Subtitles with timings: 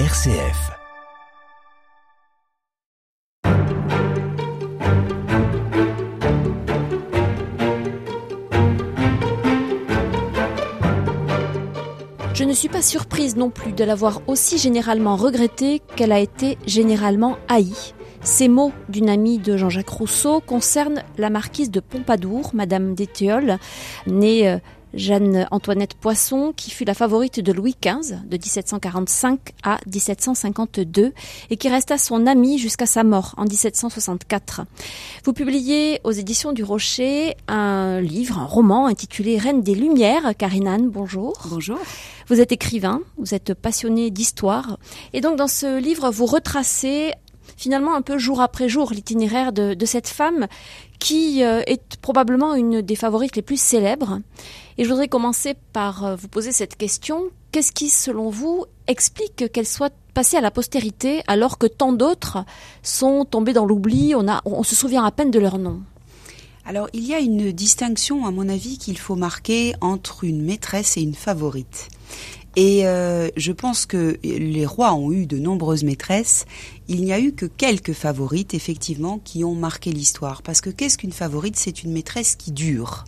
[0.00, 0.72] RCF.
[12.34, 16.58] Je ne suis pas surprise non plus de l'avoir aussi généralement regrettée qu'elle a été
[16.66, 17.94] généralement haïe.
[18.20, 23.58] Ces mots d'une amie de Jean-Jacques Rousseau concernent la marquise de Pompadour, Madame d'Étiole,
[24.08, 24.58] née euh,
[24.96, 31.12] Jeanne-Antoinette Poisson, qui fut la favorite de Louis XV de 1745 à 1752
[31.50, 34.62] et qui resta son amie jusqu'à sa mort en 1764.
[35.24, 40.36] Vous publiez aux éditions du Rocher un livre, un roman intitulé Reine des Lumières.
[40.36, 41.34] Karinane, bonjour.
[41.50, 41.78] Bonjour.
[42.28, 44.78] Vous êtes écrivain, vous êtes passionné d'histoire
[45.12, 47.12] et donc dans ce livre vous retracez
[47.56, 50.46] finalement un peu jour après jour l'itinéraire de, de, cette femme
[50.98, 54.20] qui euh, est probablement une des favorites les plus célèbres.
[54.76, 57.30] Et je voudrais commencer par euh, vous poser cette question.
[57.52, 62.44] Qu'est-ce qui, selon vous, explique qu'elle soit passée à la postérité alors que tant d'autres
[62.82, 65.80] sont tombés dans l'oubli, on, on se souvient à peine de leur nom?
[66.66, 70.96] Alors, il y a une distinction, à mon avis, qu'il faut marquer entre une maîtresse
[70.96, 71.88] et une favorite.
[72.56, 76.46] Et euh, je pense que les rois ont eu de nombreuses maîtresses.
[76.88, 80.42] Il n'y a eu que quelques favorites, effectivement, qui ont marqué l'histoire.
[80.42, 81.56] Parce que qu'est-ce qu'une favorite?
[81.56, 83.04] C'est une maîtresse qui dure.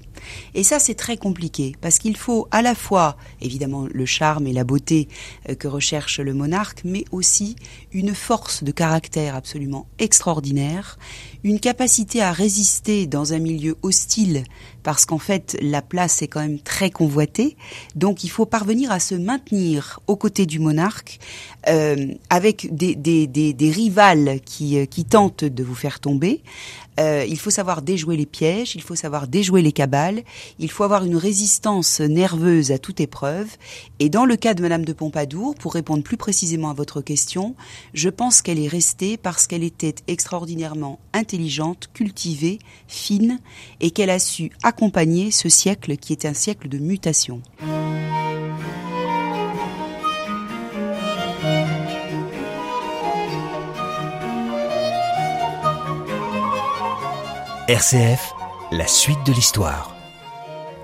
[0.54, 4.52] Et ça, c'est très compliqué, parce qu'il faut à la fois, évidemment, le charme et
[4.52, 5.08] la beauté
[5.48, 7.56] euh, que recherche le monarque, mais aussi
[7.92, 10.98] une force de caractère absolument extraordinaire,
[11.44, 14.44] une capacité à résister dans un milieu hostile,
[14.82, 17.56] parce qu'en fait, la place est quand même très convoitée.
[17.94, 21.18] Donc, il faut parvenir à se maintenir aux côtés du monarque,
[21.68, 26.42] euh, avec des, des, des, des rivales qui, euh, qui tentent de vous faire tomber,
[26.98, 30.22] euh, il faut savoir déjouer les pièges, il faut savoir déjouer les cabales,
[30.58, 33.48] il faut avoir une résistance nerveuse à toute épreuve.
[33.98, 37.54] Et dans le cas de Madame de Pompadour, pour répondre plus précisément à votre question,
[37.94, 42.58] je pense qu'elle est restée parce qu'elle était extraordinairement intelligente, cultivée,
[42.88, 43.38] fine,
[43.80, 47.40] et qu'elle a su accompagner ce siècle qui est un siècle de mutation.
[57.68, 58.32] RCF,
[58.70, 59.92] la suite de l'histoire.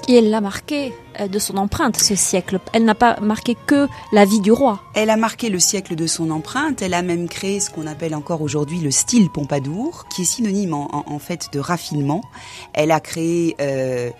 [0.08, 2.58] Et elle l'a marqué euh, de son empreinte ce siècle.
[2.72, 4.80] Elle n'a pas marqué que la vie du roi.
[4.96, 6.82] Elle a marqué le siècle de son empreinte.
[6.82, 10.74] Elle a même créé ce qu'on appelle encore aujourd'hui le style Pompadour, qui est synonyme
[10.74, 12.24] en, en, en, fait de raffinement.
[12.72, 14.10] Elle a créé euh,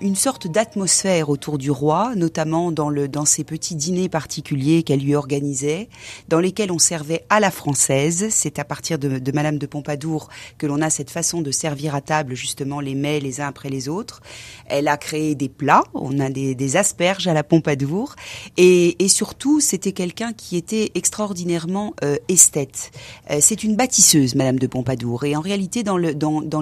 [0.00, 5.00] une sorte d'atmosphère autour du roi, notamment dans, le, dans ces petits dîners particuliers qu'elle
[5.00, 5.88] lui organisait,
[6.28, 8.26] dans lesquels on servait à la française.
[8.30, 11.94] C'est à partir de, de Madame de Pompadour que l'on a cette façon de servir
[11.94, 14.20] à table justement les mets les uns après les autres.
[14.66, 18.14] Elle a créé des plats, on a des, des asperges à la Pompadour,
[18.56, 22.90] et, et surtout c'était quelqu'un qui était extraordinairement euh, esthète.
[23.30, 26.60] Euh, c'est une bâtisseuse, Madame de Pompadour, et en réalité dans l'histoire, dans, dans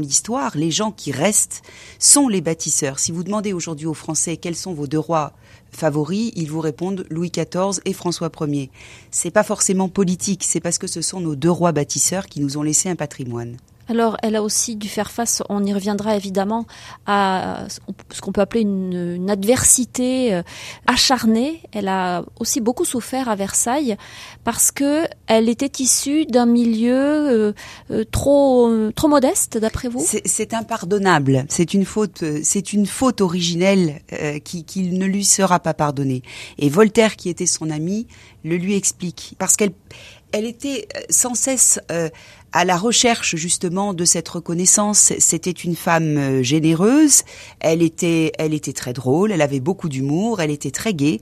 [0.55, 1.63] les gens qui restent
[1.99, 2.99] sont les bâtisseurs.
[2.99, 5.33] Si vous demandez aujourd'hui aux Français quels sont vos deux rois
[5.73, 8.71] favoris, ils vous répondent Louis XIV et François Ier.
[9.11, 12.57] C'est pas forcément politique, c'est parce que ce sont nos deux rois bâtisseurs qui nous
[12.57, 13.59] ont laissé un patrimoine.
[13.89, 16.67] Alors, elle a aussi dû faire face, on y reviendra évidemment,
[17.07, 17.67] à
[18.11, 20.43] ce qu'on peut appeler une, une, adversité euh,
[20.87, 21.63] acharnée.
[21.73, 23.97] Elle a aussi beaucoup souffert à Versailles
[24.45, 27.53] parce que elle était issue d'un milieu euh,
[27.91, 30.05] euh, trop euh, trop modeste, d'après vous?
[30.25, 31.45] C'est impardonnable.
[31.49, 32.25] C'est une faute.
[32.43, 36.23] C'est une faute originelle euh, qui, qui ne lui sera pas pardonnée.
[36.59, 38.07] Et Voltaire, qui était son ami,
[38.45, 39.73] le lui explique parce qu'elle
[40.37, 42.11] elle était sans cesse euh,
[42.53, 45.15] à la recherche justement de cette reconnaissance.
[45.19, 47.23] C'était une femme euh, généreuse,
[47.61, 51.21] elle était, elle était très drôle, elle avait beaucoup d'humour, elle était très gaie,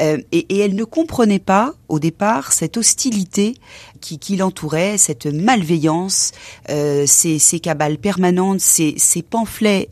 [0.00, 3.54] euh, et, et, elle ne comprenait pas au départ cette hostilité
[4.00, 6.32] qui, qui l'entourait, cette malveillance,
[6.70, 9.90] euh, ces, ces cabales permanentes, ces, ces pamphlets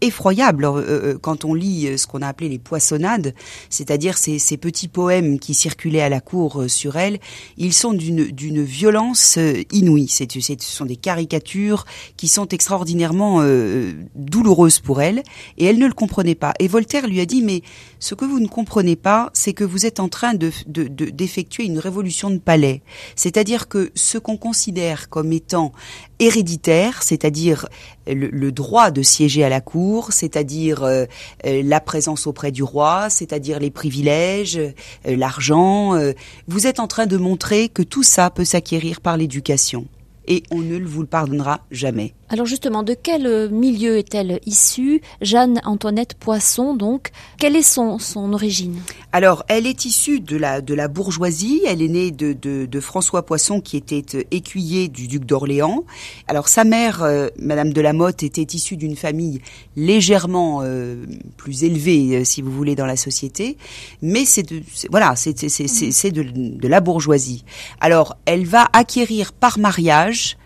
[0.00, 3.34] effroyable euh, euh, quand on lit euh, ce qu'on a appelé les poissonnades,
[3.70, 7.18] c'est-à-dire ces, ces, petits poèmes qui circulaient à la cour sur elle.
[7.56, 9.38] Ils sont d'une violence
[9.72, 10.08] inouïe.
[10.08, 11.84] C'est, ce sont des caricatures
[12.16, 15.22] qui sont extraordinairement euh, douloureuses pour elle,
[15.56, 16.54] et elle ne le comprenait pas.
[16.58, 17.62] Et Voltaire lui a dit mais
[17.98, 21.06] ce que vous ne comprenez pas, c'est que vous êtes en train de, de, de
[21.06, 22.82] d'effectuer une révolution de palais.
[23.16, 25.72] C'est-à-dire que ce qu'on considère comme étant
[26.18, 27.66] héréditaire, c'est-à-dire
[28.14, 31.04] le, droit de siéger à la cour, c'est-à-dire euh,
[31.44, 35.94] la présence auprès du roi, c'est-à-dire les privilèges, euh, l'argent.
[35.94, 36.12] Euh,
[36.46, 39.86] vous êtes en train de montrer que tout ça peut s'acquérir par l'éducation.
[40.26, 42.14] Et on ne vous le pardonnera jamais.
[42.30, 45.00] Alors justement, de quel euh, milieu est-elle issue?
[45.22, 47.10] Jeanne-Antoinette Poisson, donc.
[47.38, 48.80] Quelle est son, son origine?
[49.12, 51.62] Alors, elle est issue de la, de la bourgeoisie.
[51.66, 55.84] Elle est née de, de, de François Poisson, qui était euh, écuyer du duc d'Orléans.
[56.26, 59.40] Alors, sa mère, euh, Madame de la Motte, était issue d'une famille
[59.76, 61.06] légèrement euh,
[61.38, 63.56] plus élevée, si vous voulez, dans la société.
[64.02, 67.44] Mais c'est de, voilà, c'est, c'est de, de la bourgeoisie.
[67.80, 70.36] Alors, elle va acquérir par mariage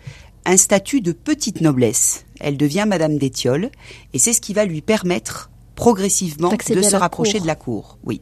[0.44, 2.25] un statut de petite noblesse.
[2.41, 3.71] Elle devient Madame d'Étiole
[4.12, 7.43] et c'est ce qui va lui permettre progressivement de se rapprocher cour.
[7.43, 7.99] de la cour.
[8.05, 8.21] Oui.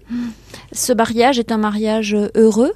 [0.73, 2.73] Ce mariage est un mariage heureux?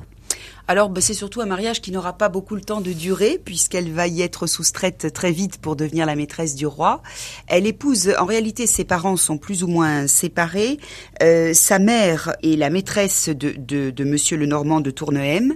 [0.66, 3.92] Alors, ben, c'est surtout un mariage qui n'aura pas beaucoup le temps de durer, puisqu'elle
[3.92, 7.02] va y être soustraite très vite pour devenir la maîtresse du roi.
[7.48, 10.78] Elle épouse, en réalité, ses parents sont plus ou moins séparés.
[11.22, 15.54] Euh, sa mère est la maîtresse de Monsieur le Normand de Tournehem,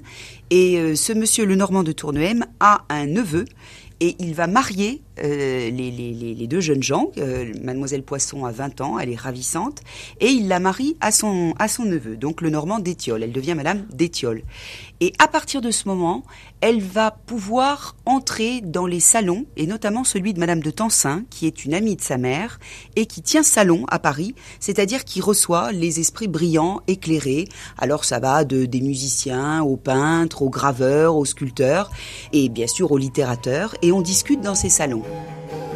[0.50, 3.44] et euh, ce Monsieur le Normand de Tournehem a un neveu
[4.00, 7.10] et il va marier euh, les, les, les, deux jeunes gens.
[7.18, 9.82] Euh, Mademoiselle Poisson a 20 ans, elle est ravissante,
[10.20, 13.22] et il la marie à son, à son neveu, donc le Normand d'Étiole.
[13.22, 14.42] Elle devient Madame d'Étiole.
[15.00, 16.24] Et à partir de ce moment,
[16.60, 21.46] elle va pouvoir entrer dans les salons, et notamment celui de Madame de Tencin, qui
[21.46, 22.58] est une amie de sa mère,
[22.96, 27.46] et qui tient salon à Paris, c'est-à-dire qui reçoit les esprits brillants, éclairés.
[27.78, 31.90] Alors ça va de, des musiciens aux peintres, aux graveurs, aux sculpteurs,
[32.32, 35.04] et bien sûr aux littérateurs, et on discute dans ces salons.
[35.08, 35.67] Música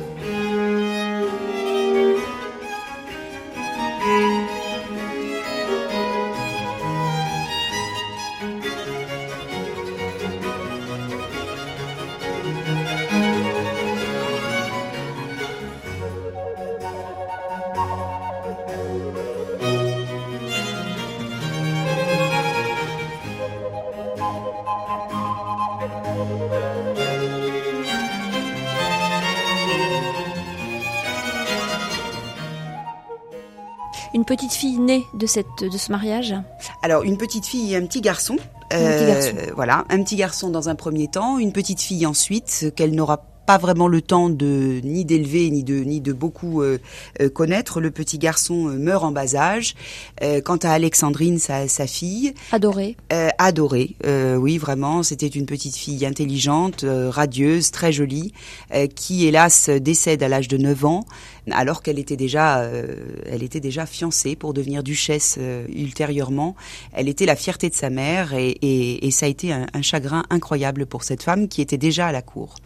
[34.14, 36.34] Une petite fille née de, cette, de ce mariage
[36.82, 38.36] Alors, une petite fille et un petit garçon.
[38.70, 39.32] Un petit garçon.
[39.38, 43.24] Euh, voilà, un petit garçon dans un premier temps, une petite fille ensuite, qu'elle n'aura
[43.46, 46.78] pas vraiment le temps de ni d'élever ni de ni de beaucoup euh,
[47.20, 47.80] euh, connaître.
[47.80, 49.74] Le petit garçon euh, meurt en bas âge.
[50.22, 55.46] Euh, quant à Alexandrine, sa, sa fille, Adorée euh, adorée, euh, oui vraiment, c'était une
[55.46, 58.32] petite fille intelligente, radieuse, très jolie,
[58.74, 61.04] euh, qui hélas décède à l'âge de 9 ans,
[61.50, 62.96] alors qu'elle était déjà, euh,
[63.26, 66.54] elle était déjà fiancée pour devenir duchesse euh, ultérieurement.
[66.92, 69.82] Elle était la fierté de sa mère et, et, et ça a été un, un
[69.82, 72.56] chagrin incroyable pour cette femme qui était déjà à la cour.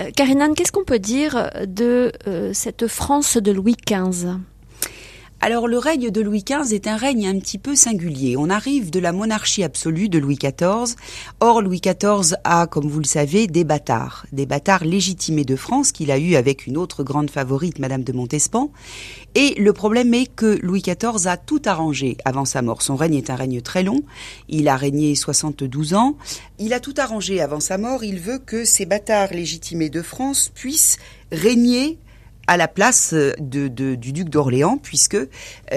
[0.00, 4.36] Euh, Karinan, qu'est-ce qu'on peut dire de euh, cette France de Louis XV
[5.40, 8.36] Alors le règne de Louis XV est un règne un petit peu singulier.
[8.36, 10.96] On arrive de la monarchie absolue de Louis XIV.
[11.38, 15.92] Or Louis XIV a, comme vous le savez, des bâtards, des bâtards légitimés de France
[15.92, 18.72] qu'il a eu avec une autre grande favorite, Madame de Montespan.
[19.36, 22.82] Et le problème est que Louis XIV a tout arrangé avant sa mort.
[22.82, 24.02] Son règne est un règne très long.
[24.48, 26.16] Il a régné 72 ans.
[26.58, 28.02] Il a tout arrangé avant sa mort.
[28.02, 30.98] Il veut que ces bâtards légitimés de France puissent
[31.30, 31.96] régner
[32.48, 35.26] à la place de- du duc d'Orléans, puisque euh,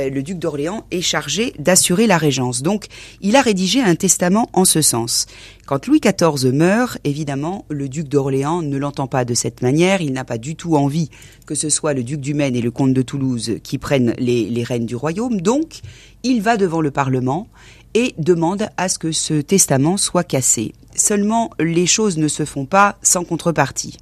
[0.10, 2.64] le duc d'Orléans est chargé d'assurer la régence.
[2.64, 2.86] Donc,
[3.22, 5.28] il a rédigé un testament en ce sens.
[5.68, 10.02] Quand Louis XIV meurt, évidemment, le duc d'Orléans ne l'entend pas de cette manière.
[10.02, 11.10] Il n'a pas du tout envie
[11.46, 14.50] que ce soit le duc du Maine et le comte de Toulouse qui prennent les,
[14.50, 15.40] les rênes du royaume.
[15.42, 15.82] Donc,
[16.24, 17.48] il va devant le Parlement
[17.94, 20.74] et demande à ce que ce testament soit cassé.
[20.96, 23.98] Seulement, les choses ne se font pas sans contrepartie.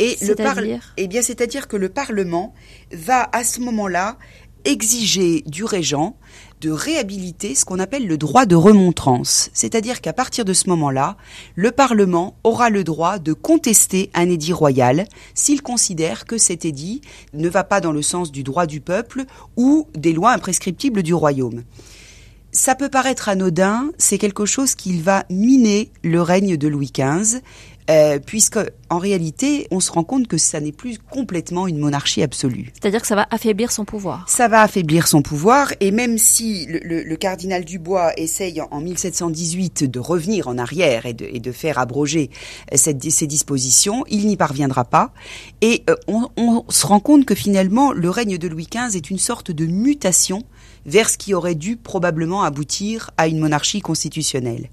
[0.00, 0.54] Et le par-
[0.96, 2.54] eh bien, c'est-à-dire que le Parlement
[2.92, 4.16] va à ce moment-là
[4.64, 6.16] exiger du régent
[6.60, 9.48] de réhabiliter ce qu'on appelle le droit de remontrance.
[9.54, 11.16] C'est-à-dire qu'à partir de ce moment-là,
[11.54, 17.00] le Parlement aura le droit de contester un édit royal s'il considère que cet édit
[17.32, 19.24] ne va pas dans le sens du droit du peuple
[19.56, 21.62] ou des lois imprescriptibles du royaume.
[22.52, 27.40] Ça peut paraître anodin, c'est quelque chose qui va miner le règne de Louis XV,
[27.88, 28.58] euh, puisque
[28.88, 32.72] en réalité, on se rend compte que ça n'est plus complètement une monarchie absolue.
[32.74, 34.28] C'est-à-dire que ça va affaiblir son pouvoir.
[34.28, 38.68] Ça va affaiblir son pouvoir, et même si le, le- le cardinal Dubois essaye en,
[38.70, 42.30] en 1718 de revenir en arrière et de, et de faire abroger
[42.72, 45.12] euh, cette- ces dispositions, il n'y parviendra pas.
[45.60, 49.10] Et euh, on, on se rend compte que finalement, le règne de Louis XV est
[49.10, 50.42] une sorte de mutation
[50.86, 54.70] vers ce qui aurait dû probablement aboutir à une monarchie constitutionnelle.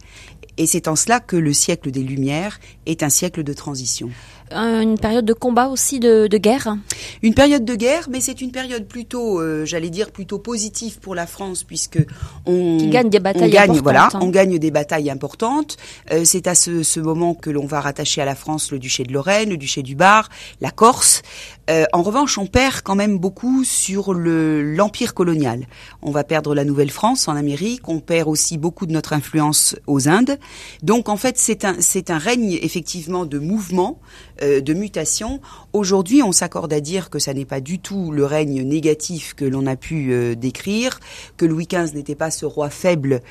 [0.57, 4.09] Et c'est en cela que le siècle des Lumières est un siècle de transition.
[4.51, 6.77] Une période de combat aussi, de, guerre
[7.21, 11.15] Une période de guerre, mais c'est une période plutôt, euh, j'allais dire, plutôt positive pour
[11.15, 11.99] la France, puisque
[12.45, 13.83] on, gagne des batailles gagne, importantes.
[13.83, 15.77] Voilà, on gagne des batailles importantes.
[16.11, 19.03] Euh, c'est à ce, ce, moment que l'on va rattacher à la France le duché
[19.03, 20.29] de Lorraine, le duché du Bar,
[20.61, 21.21] la Corse.
[21.69, 25.67] Euh, en revanche, on perd quand même beaucoup sur le l'empire colonial.
[26.01, 30.07] On va perdre la Nouvelle-France en Amérique, on perd aussi beaucoup de notre influence aux
[30.07, 30.39] Indes.
[30.83, 33.99] Donc en fait, c'est un c'est un règne effectivement de mouvement,
[34.41, 35.39] euh, de mutation.
[35.73, 39.45] Aujourd'hui, on s'accorde à dire que ça n'est pas du tout le règne négatif que
[39.45, 40.99] l'on a pu euh, décrire,
[41.37, 43.21] que Louis XV n'était pas ce roi faible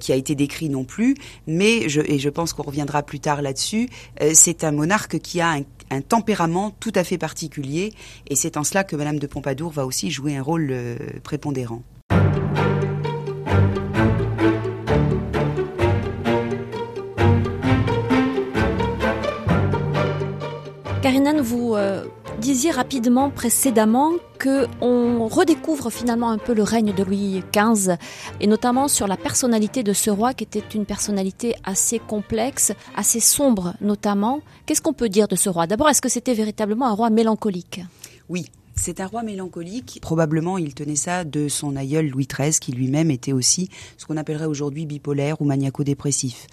[0.00, 1.14] qui a été décrit non plus,
[1.46, 3.88] mais je et je pense qu'on reviendra plus tard là-dessus.
[4.32, 7.92] c'est un monarque qui a un, un tempérament tout à fait particulier
[8.26, 11.82] et c'est en cela que Madame de Pompadour va aussi jouer un rôle euh, prépondérant.
[21.40, 22.04] Vous euh,
[22.40, 27.94] disiez rapidement précédemment que on redécouvre finalement un peu le règne de Louis XV
[28.40, 33.20] et notamment sur la personnalité de ce roi qui était une personnalité assez complexe, assez
[33.20, 34.40] sombre notamment.
[34.66, 35.66] Qu'est-ce qu'on peut dire de ce roi?
[35.66, 37.82] D'abord, est-ce que c'était véritablement un roi mélancolique?
[38.28, 39.98] Oui, c'est un roi mélancolique.
[40.02, 44.16] Probablement, il tenait ça de son aïeul Louis XIII, qui lui-même était aussi ce qu'on
[44.16, 46.46] appellerait aujourd'hui bipolaire ou maniaco-dépressif.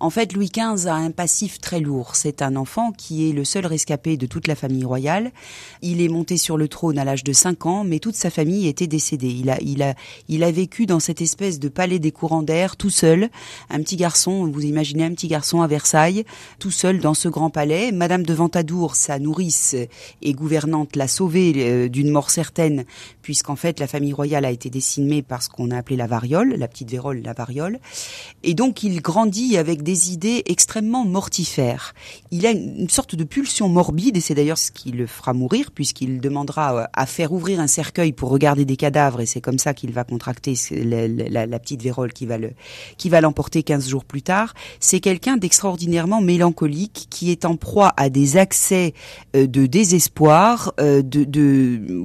[0.00, 2.14] En fait, Louis XV a un passif très lourd.
[2.14, 5.32] C'est un enfant qui est le seul rescapé de toute la famille royale.
[5.82, 8.66] Il est monté sur le trône à l'âge de 5 ans, mais toute sa famille
[8.66, 9.30] était décédée.
[9.30, 9.94] Il a, il a,
[10.28, 13.30] il a vécu dans cette espèce de palais des courants d'air, tout seul.
[13.70, 16.24] Un petit garçon, vous imaginez un petit garçon à Versailles,
[16.58, 17.92] tout seul dans ce grand palais.
[17.92, 19.76] Madame de Ventadour, sa nourrice
[20.22, 22.84] et gouvernante, l'a sauvé euh, d'une mort certaine,
[23.22, 26.54] puisqu'en fait la famille royale a été décimée par ce qu'on a appelé la variole,
[26.56, 27.78] la petite vérole, la variole.
[28.42, 31.94] Et donc il grandit avec des idées extrêmement mortifères.
[32.30, 35.70] Il a une sorte de pulsion morbide, et c'est d'ailleurs ce qui le fera mourir,
[35.70, 39.58] puisqu'il demandera euh, à faire ouvrir un cercueil pour regarder des cadavres, et c'est comme
[39.58, 42.52] ça qu'il va contracter la, petite vérole qui va le,
[42.96, 44.54] qui va l'emporter 15 jours plus tard.
[44.80, 48.94] C'est quelqu'un d'extraordinairement mélancolique, qui est en proie à des accès
[49.36, 51.53] euh, de désespoir, de, de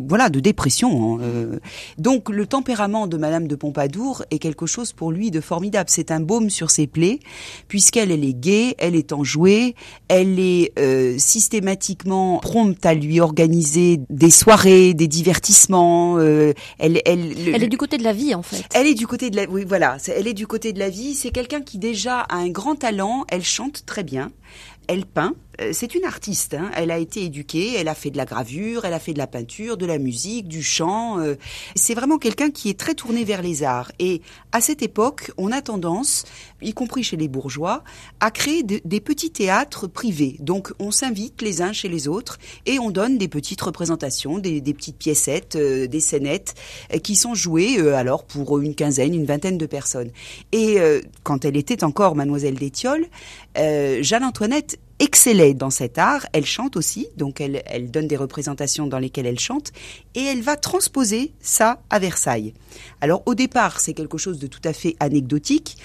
[0.08, 1.16] voilà, de dépression.
[1.16, 1.60] Hein, euh.
[1.98, 5.90] Donc le tempérament de Madame de Pompadour est quelque chose pour lui de formidable.
[5.90, 7.20] C'est un baume sur ses plaies,
[7.68, 9.76] puisqu'elle elle est gaie, elle est enjouée,
[10.08, 16.18] elle est euh, systématiquement prompte à lui organiser des soirées, des divertissements.
[16.18, 18.64] Euh, elle, elle, elle est du côté de la vie en fait.
[18.74, 21.16] Elle est du côté de la, oui voilà, elle est du côté de la vie.
[21.16, 23.26] C'est quelqu'un qui déjà a un grand talent.
[23.30, 24.32] Elle chante très bien
[24.90, 25.36] elle peint.
[25.60, 26.54] Euh, c'est une artiste.
[26.54, 26.72] Hein.
[26.76, 29.28] Elle a été éduquée, elle a fait de la gravure, elle a fait de la
[29.28, 31.20] peinture, de la musique, du chant.
[31.20, 31.36] Euh.
[31.76, 33.92] C'est vraiment quelqu'un qui est très tourné vers les arts.
[34.00, 36.26] Et à cette époque, on a tendance,
[36.62, 37.84] y compris chez les bourgeois,
[38.20, 40.38] à créer des petits théâtres privés.
[40.40, 44.62] Donc on s'invite les uns chez les autres et on donne des petites représentations, des,
[44.62, 46.56] petites piécettes, euh, des scénettes
[47.04, 50.12] qui sont jouées alors pour une quinzaine, une vingtaine de personnes.
[50.52, 50.78] Et
[51.24, 53.06] quand elle était encore mademoiselle d'Étiole,
[53.56, 56.26] Jeanne-Antoinette excellait dans cet art.
[56.34, 59.72] Elle chante aussi, donc elle, elle donne des représentations dans lesquelles elle chante,
[60.16, 62.54] et elle va transposer ça à Versailles.
[63.02, 65.78] Alors au départ, c'est quelque chose de tout à fait anecdotique.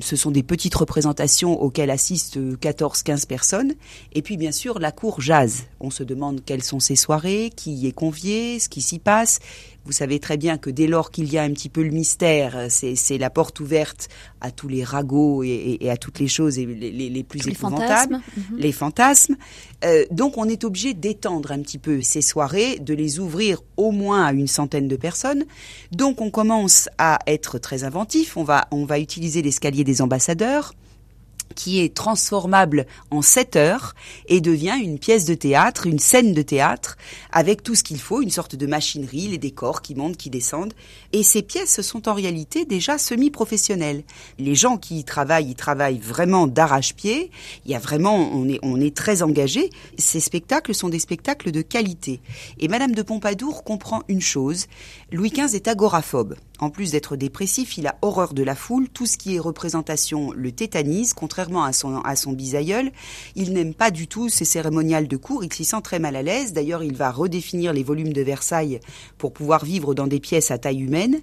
[0.00, 3.74] Ce sont des petites représentations auxquelles assistent 14-15 personnes.
[4.12, 5.64] Et puis bien sûr, la cour jazz.
[5.80, 9.38] On se demande quelles sont ces soirées, qui y est convié, ce qui s'y passe.
[9.86, 12.66] Vous savez très bien que dès lors qu'il y a un petit peu le mystère,
[12.68, 14.08] c'est la porte ouverte
[14.40, 18.58] à tous les ragots et, à toutes les choses les, les, plus épouvantables, mhm.
[18.58, 19.36] les fantasmes.
[19.84, 23.92] Euh, donc on est obligé d'étendre un petit peu ces soirées, de les ouvrir au
[23.92, 25.44] moins à une centaine de personnes.
[25.92, 28.36] Donc on commence à être très inventif.
[28.36, 30.72] On va, on va utiliser l'escalier des ambassadeurs
[31.54, 33.94] qui est transformable en 7 heures
[34.28, 36.96] et devient une pièce de théâtre, une scène de théâtre,
[37.32, 40.74] avec tout ce qu'il faut, une sorte de machinerie, les décors qui montent, qui descendent.
[41.12, 44.02] Et ces pièces sont en réalité déjà semi-professionnelles.
[44.38, 47.30] Les gens qui y travaillent, ils travaillent vraiment d'arrache-pied.
[47.64, 49.70] Il y a vraiment, on est, on est très engagé.
[49.98, 52.20] Ces spectacles sont des spectacles de qualité.
[52.58, 54.66] Et Madame de Pompadour comprend une chose.
[55.12, 56.36] Louis XV est agoraphobe.
[56.58, 58.88] En plus d'être dépressif, il a horreur de la foule.
[58.88, 62.90] Tout ce qui est représentation le tétanise, contrairement à son, à son bisaïeul.
[63.34, 65.44] Il n'aime pas du tout ces cérémoniales de cour.
[65.44, 66.54] Il s'y sent très mal à l'aise.
[66.54, 68.80] D'ailleurs, il va redéfinir les volumes de Versailles
[69.18, 71.20] pour pouvoir vivre dans des pièces à taille humaine.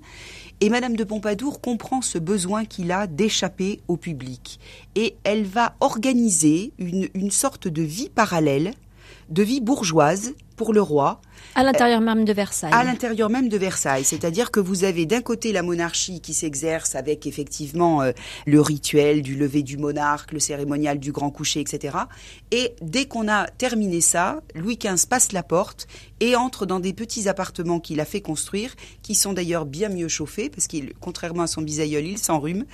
[0.61, 4.59] Et Madame de Pompadour comprend ce besoin qu'il a d'échapper au public.
[4.93, 8.75] Et elle va organiser une, une sorte de vie parallèle,
[9.29, 11.21] de vie bourgeoise, pour le roi.
[11.55, 12.71] À l'intérieur même de Versailles.
[12.73, 14.03] À l'intérieur même de Versailles.
[14.03, 18.11] C'est-à-dire que vous avez d'un côté la monarchie qui s'exerce avec effectivement euh,
[18.45, 21.97] le rituel du lever du monarque, le cérémonial du grand coucher, etc.
[22.51, 25.87] Et dès qu'on a terminé ça, Louis XV passe la porte
[26.19, 30.07] et entre dans des petits appartements qu'il a fait construire, qui sont d'ailleurs bien mieux
[30.07, 32.65] chauffés, parce qu'il, contrairement à son bisaïeul, il s'enrhume.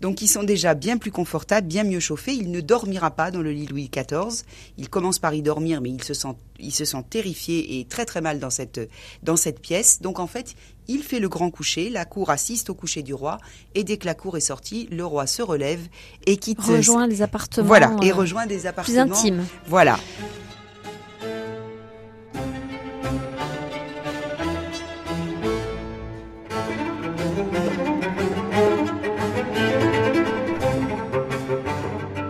[0.00, 2.32] Donc ils sont déjà bien plus confortables, bien mieux chauffés.
[2.32, 4.44] Il ne dormira pas dans le lit Louis XIV.
[4.76, 8.04] Il commence par y dormir, mais il se sent, il se sent terrifié et très
[8.04, 8.80] très mal dans cette,
[9.22, 10.00] dans cette pièce.
[10.00, 10.54] Donc en fait,
[10.88, 13.38] il fait le grand coucher, la cour assiste au coucher du roi,
[13.74, 15.80] et dès que la cour est sortie, le roi se relève
[16.26, 16.60] et quitte.
[16.60, 17.66] Rejoint les appartements.
[17.66, 19.04] Voilà, et euh, rejoint des appartements.
[19.04, 19.44] Plus intimes.
[19.66, 19.98] Voilà.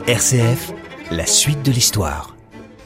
[0.08, 0.72] RCF,
[1.10, 2.35] la suite de l'histoire.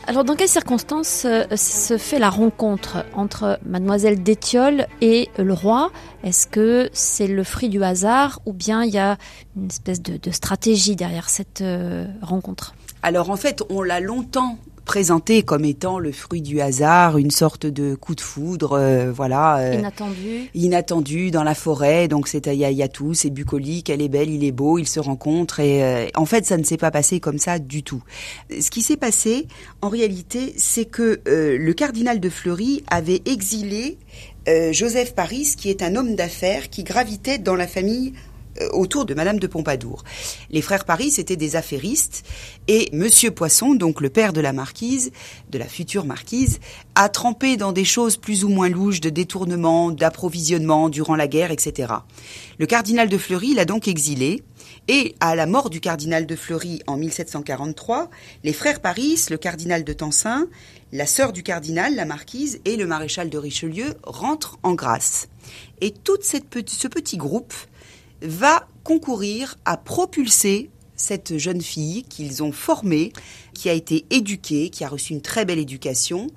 [0.07, 5.93] Alors, dans quelles circonstances euh, se fait la rencontre entre Mademoiselle d'Étiole et le roi?
[6.25, 9.19] Est-ce que c'est le fruit du hasard ou bien il y a
[9.57, 12.75] une espèce de, stratégie derrière cette euh, rencontre?
[13.03, 14.59] Alors en fait, on l'a longtemps
[14.91, 19.59] présenté comme étant le fruit du hasard, une sorte de coup de foudre, euh, voilà.
[19.59, 20.51] Euh, inattendu.
[20.53, 22.09] Inattendu dans la forêt.
[22.09, 24.89] Donc c'est il y, a tout, c'est bucolique, elle est belle, il est beau, ils
[24.89, 28.03] se rencontrent et euh, en fait ça ne s'est pas passé comme ça du tout.
[28.51, 29.47] Ce qui s'est passé,
[29.81, 33.97] en réalité, c'est que le cardinal de Fleury avait exilé
[34.73, 38.13] Joseph Paris, qui est un homme d'affaires qui gravitait dans la famille
[38.73, 40.05] autour de Madame de Pompadour.
[40.51, 42.25] Les frères Paris étaient des affairistes
[42.69, 45.13] et Monsieur Poisson, donc le père de la marquise,
[45.51, 46.61] de la future marquise,
[46.95, 51.51] a trempé dans des choses plus ou moins louches de détournement, d'approvisionnement durant la guerre,
[51.51, 51.93] etc.
[52.59, 54.43] Le cardinal de Fleury l'a donc exilé
[54.89, 58.11] et à la mort du cardinal de Fleury en 1743,
[58.45, 60.49] les frères Paris, le cardinal de Tencin,
[60.93, 65.29] la sœur du cardinal, la marquise, et le maréchal de Richelieu rentrent en grâce.
[65.81, 67.55] Et tout ce petit groupe
[68.23, 73.13] va concourir à propulser cette jeune fille qu'ils ont formée,
[73.55, 76.29] qui a été éduquée, qui a reçu une très belle éducation.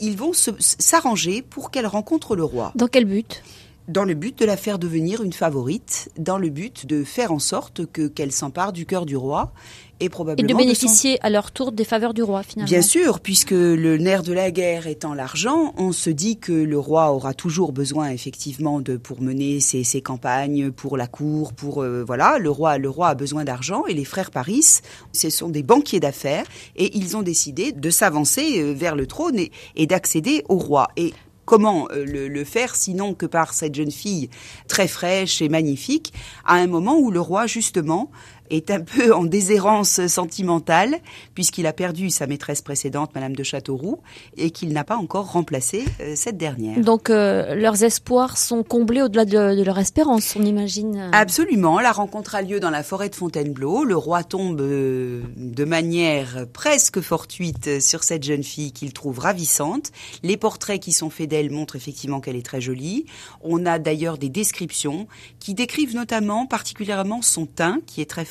[0.00, 2.72] Ils vont s'arranger pour qu'elle rencontre le roi.
[2.74, 3.42] Dans quel but?
[3.86, 7.38] Dans le but de la faire devenir une favorite, dans le but de faire en
[7.38, 9.52] sorte que qu'elle s'empare du cœur du roi
[10.00, 12.68] et probablement et de bénéficier à leur tour des faveurs du roi finalement.
[12.68, 16.78] Bien sûr, puisque le nerf de la guerre étant l'argent, on se dit que le
[16.78, 21.82] roi aura toujours besoin effectivement de pour mener ses, ses campagnes, pour la cour, pour
[21.82, 24.80] euh, voilà, le roi le roi a besoin d'argent et les frères Paris,
[25.12, 26.44] ce sont des banquiers d'affaires
[26.76, 30.88] et ils ont décidé de s'avancer euh, vers le trône et, et d'accéder au roi
[30.96, 31.12] et
[31.48, 34.28] comment euh, le, le, faire sinon que par cette jeune fille
[34.68, 36.12] très fraîche et magnifique,
[36.44, 38.10] à un moment où le roi justement
[38.50, 40.96] est un peu en déshérence sentimentale,
[41.34, 43.98] puisqu'il a perdu sa maîtresse précédente, Madame de Châteauroux,
[44.36, 46.80] et qu'il n'a pas encore remplacé euh, cette dernière.
[46.80, 51.10] Donc euh, leurs espoirs sont comblés au-delà de, leur espérance, on imagine.
[51.12, 51.80] Absolument.
[51.80, 53.84] La rencontre a lieu dans la forêt de Fontainebleau.
[53.84, 59.92] Le roi tombe euh, de manière presque fortuite sur cette jeune fille qu'il trouve ravissante.
[60.22, 63.06] Les portraits qui sont faits d'elle montrent effectivement qu'elle est très jolie.
[63.42, 65.06] On a d'ailleurs des descriptions
[65.48, 68.26] qui décrivent notamment particulièrement son teint, qui est très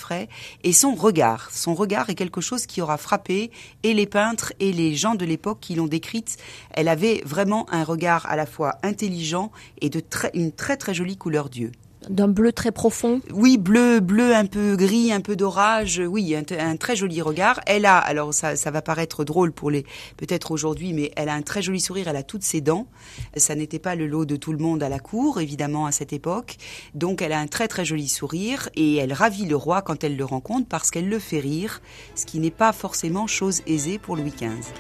[0.64, 1.50] et son regard.
[1.52, 3.50] Son regard est quelque chose qui aura frappé
[3.82, 6.38] et les peintres et les gens de l'époque qui l'ont décrite.
[6.70, 9.52] Elle avait vraiment un regard à la fois intelligent
[9.82, 11.72] et de très, une très très jolie couleur d'yeux
[12.10, 13.22] d'un bleu très profond.
[13.34, 16.02] Oui, bleu, bleu un peu gris, un peu d'orage.
[16.06, 17.60] Oui, un, très joli regard.
[17.65, 19.86] Elle a, alors ça, ça va paraître drôle pour les,
[20.17, 22.08] peut-être aujourd'hui, mais elle a un très joli sourire.
[22.08, 22.88] Elle a toutes ses dents.
[23.36, 26.13] Ça n'était pas le lot de tout le monde à la cour, évidemment, à cette
[26.13, 26.58] époque.
[26.93, 30.17] Donc, elle a un très très joli sourire et elle ravit le roi quand elle
[30.17, 31.82] le rencontre parce qu'elle le fait rire,
[32.15, 34.74] ce qui n'est pas forcément chose aisée pour Louis XV.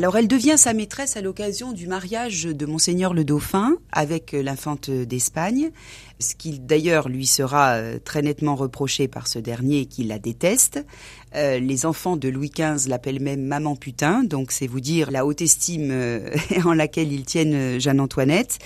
[0.00, 4.88] Alors elle devient sa maîtresse à l'occasion du mariage de monseigneur le dauphin avec l'infante
[4.88, 5.72] d'Espagne,
[6.18, 10.82] ce qui d'ailleurs lui sera euh, très nettement reproché par ce dernier qui la déteste.
[11.34, 15.24] Euh, les enfants de Louis XV l'appellent même maman putain, donc c'est vous dire la
[15.24, 16.30] haute estime euh,
[16.64, 18.58] en laquelle ils tiennent Jeanne-Antoinette.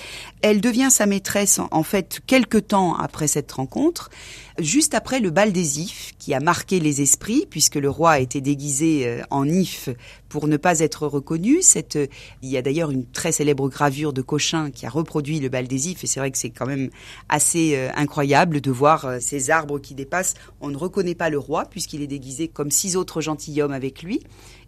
[0.42, 4.10] Elle devient sa maîtresse en, fait quelque temps après cette rencontre,
[4.58, 8.18] juste après le bal des ifs qui a marqué les esprits puisque le roi a
[8.18, 9.90] été déguisé en if
[10.34, 11.62] pour ne pas être reconnu.
[11.62, 11.96] Cette,
[12.42, 15.68] il y a d'ailleurs une très célèbre gravure de Cochin qui a reproduit le bal
[15.68, 16.90] des ifs et c'est vrai que c'est quand même
[17.28, 20.34] assez euh, incroyable de voir euh, ces arbres qui dépassent.
[20.60, 24.20] On ne reconnaît pas le roi puisqu'il est déguisé comme six autres gentilshommes avec lui.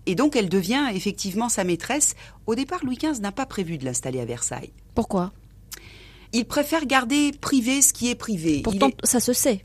[0.05, 2.15] Et donc elle devient effectivement sa maîtresse.
[2.47, 4.73] Au départ, Louis XV n'a pas prévu de l'installer à Versailles.
[4.95, 5.33] Pourquoi?
[6.33, 8.61] Il préfère garder privé ce qui est privé.
[8.63, 9.65] Pourtant, ça se sait.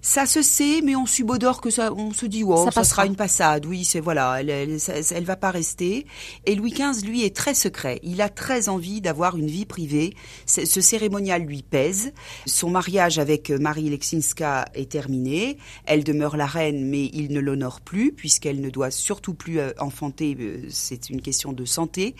[0.00, 3.16] Ça se sait, mais on subodore que ça, on se dit, wow, ça, sera une
[3.16, 3.66] passade.
[3.66, 6.06] Oui, c'est voilà, elle, elle, va pas rester.
[6.46, 8.00] Et Louis XV, lui, est très secret.
[8.02, 10.14] Il a très envie d'avoir une vie privée.
[10.46, 12.12] Ce cérémonial lui pèse.
[12.46, 15.58] Son mariage avec Marie Lexinska est terminé.
[15.84, 19.72] Elle demeure la reine, mais il ne l'honore plus puisqu'elle ne doit surtout plus euh,
[19.78, 20.36] enfanter.
[20.40, 22.14] Euh, c'est une question de santé.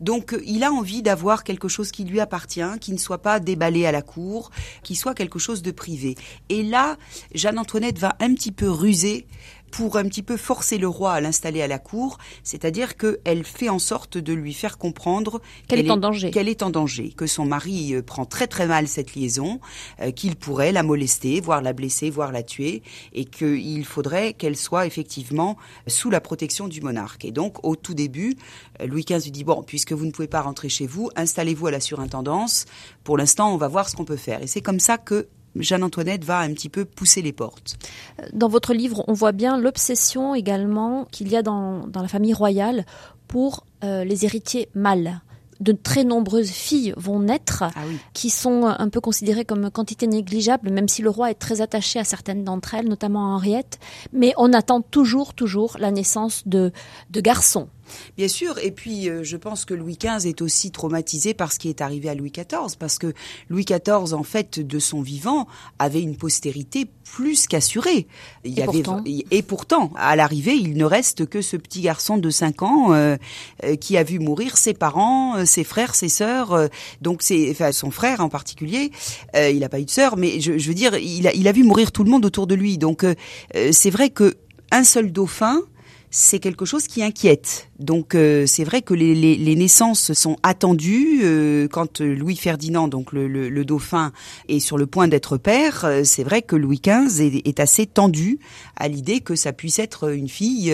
[0.00, 3.86] Donc, il a envie d'avoir quelque chose qui lui appartient, qui ne soit pas déballé
[3.86, 4.50] à la cour,
[4.82, 6.14] qui soit quelque chose de privé.
[6.48, 6.93] Et là,
[7.34, 9.26] Jeanne-Antoinette va un petit peu ruser
[9.74, 13.68] pour un petit peu forcer le roi à l'installer à la cour, c'est-à-dire qu'elle fait
[13.68, 17.26] en sorte de lui faire comprendre qu'elle est, en danger, qu'elle est en danger, que
[17.26, 19.58] son mari euh, prend très très mal cette liaison,
[20.00, 24.56] euh, qu'il pourrait la molester, voire la blesser, voire la tuer, et qu'il faudrait qu'elle
[24.56, 25.56] soit effectivement
[25.88, 27.24] sous la protection du monarque.
[27.24, 28.36] Et donc, au tout début,
[28.80, 31.66] euh, Louis XV lui dit bon, puisque vous ne pouvez pas rentrer chez vous, installez-vous
[31.66, 32.66] à la surintendance.
[33.02, 34.40] Pour l'instant, on va voir ce qu'on peut faire.
[34.40, 35.26] Et c'est comme ça que
[35.56, 37.76] Jeanne-Antoinette va un petit peu pousser les portes.
[38.32, 42.84] Dans votre livre, on voit bien l'obsession également qu'il y a dans, la famille royale
[43.28, 45.20] pour euh, les héritiers mâles
[45.60, 47.80] de très nombreuses filles vont naître, ah
[48.12, 51.98] qui sont un peu considérées comme quantité négligeable, même si le roi est très attaché
[51.98, 53.78] à certaines d'entre elles, notamment à Henriette.
[54.12, 56.72] Mais on attend toujours, toujours la naissance de,
[57.10, 57.68] de garçons.
[58.16, 61.58] Bien sûr, et puis euh, je pense que Louis XV est aussi traumatisé par ce
[61.58, 63.12] qui est arrivé à Louis XIV, parce que
[63.48, 65.46] Louis XIV, en fait, de son vivant,
[65.78, 68.06] avait une postérité plus qu'assurée.
[68.44, 69.04] Il et, avait, pourtant.
[69.06, 73.16] et pourtant, à l'arrivée, il ne reste que ce petit garçon de 5 ans euh,
[73.64, 76.68] euh, qui a vu mourir ses parents, ses frères, ses sœurs,
[77.00, 78.90] donc enfin, son frère en particulier.
[79.34, 81.52] il n'a pas eu de sœur, mais je, je, veux dire, il a, il a
[81.52, 82.78] vu mourir tout le monde autour de lui.
[82.78, 83.04] Donc
[83.72, 84.36] c'est vrai que
[84.70, 85.62] un seul dauphin,
[86.16, 87.70] c'est quelque chose qui inquiète.
[87.80, 92.86] Donc euh, c'est vrai que les, les, les, naissances sont attendues euh, quand Louis Ferdinand,
[92.86, 94.12] donc le, le, dauphin,
[94.48, 95.84] est sur le point d'être père.
[95.84, 98.38] Euh, c'est vrai que Louis XV est, est, assez tendu
[98.76, 100.72] à l'idée que ça puisse être une fille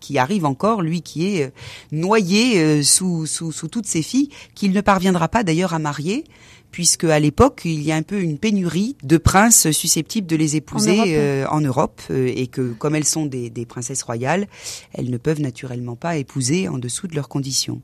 [0.00, 1.52] qui arrive encore, lui qui est
[1.92, 6.24] noyé sous, sous, sous toutes ses filles, qu'il ne parviendra pas d'ailleurs à marier
[6.70, 10.56] puisque à l'époque il y a un peu une pénurie de princes susceptibles de les
[10.56, 14.46] épouser en Europe, euh, euh, et que comme elles sont des, des princesses royales,
[14.92, 17.80] elles ne peuvent naturellement pas épouser en dessous de leurs conditions.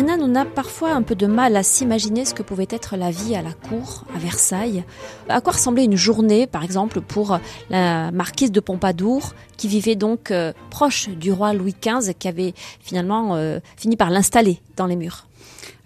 [0.00, 3.34] On a parfois un peu de mal à s'imaginer ce que pouvait être la vie
[3.34, 4.84] à la cour, à Versailles.
[5.28, 10.30] À quoi ressemblait une journée, par exemple, pour la marquise de Pompadour, qui vivait donc
[10.30, 14.96] euh, proche du roi Louis XV, qui avait finalement euh, fini par l'installer dans les
[14.96, 15.26] murs?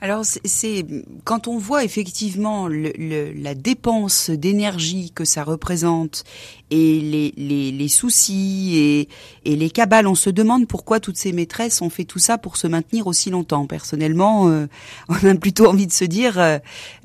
[0.02, 0.86] Alors c'est
[1.24, 6.24] quand on voit effectivement la dépense d'énergie que ça représente
[6.70, 9.08] et les, les, les soucis et,
[9.44, 12.56] et, les cabales, on se demande pourquoi toutes ces maîtresses ont fait tout ça pour
[12.56, 13.66] se maintenir aussi longtemps.
[13.66, 14.66] Personnellement, euh,
[15.08, 16.58] on a plutôt envie de se dire euh,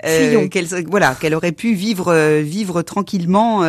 [0.06, 3.62] euh qu'elle voilà qu'elle aurait pu vivre euh, vivre tranquillement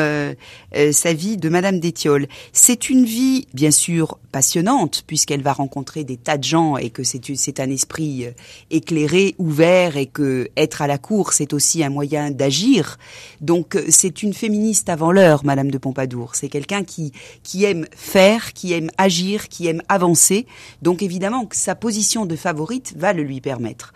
[0.93, 2.27] sa vie de Madame d'Étiole.
[2.53, 7.03] C'est une vie bien sûr passionnante puisqu'elle va rencontrer des tas de gens et que
[7.03, 8.27] c'est c'est un esprit
[8.71, 12.99] éclairé, ouvert et que être à la cour c'est aussi un moyen d'agir.
[13.41, 16.35] Donc c'est une féministe avant l'heure, Madame de Pompadour.
[16.35, 20.47] C'est quelqu'un qui, qui aime faire, qui aime agir, qui aime avancer.
[20.81, 23.93] Donc évidemment, sa position de favorite va le lui permettre.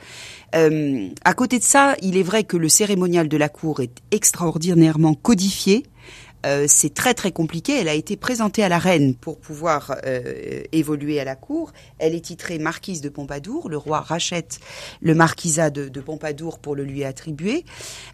[0.54, 4.02] Euh, à côté de ça, il est vrai que le cérémonial de la cour est
[4.10, 5.84] extraordinairement codifié.
[6.46, 7.78] Euh, c'est très très compliqué.
[7.80, 11.72] Elle a été présentée à la reine pour pouvoir euh, évoluer à la cour.
[11.98, 13.68] Elle est titrée marquise de Pompadour.
[13.68, 14.60] Le roi rachète
[15.00, 17.64] le marquisat de, Pompadour pour le lui attribuer.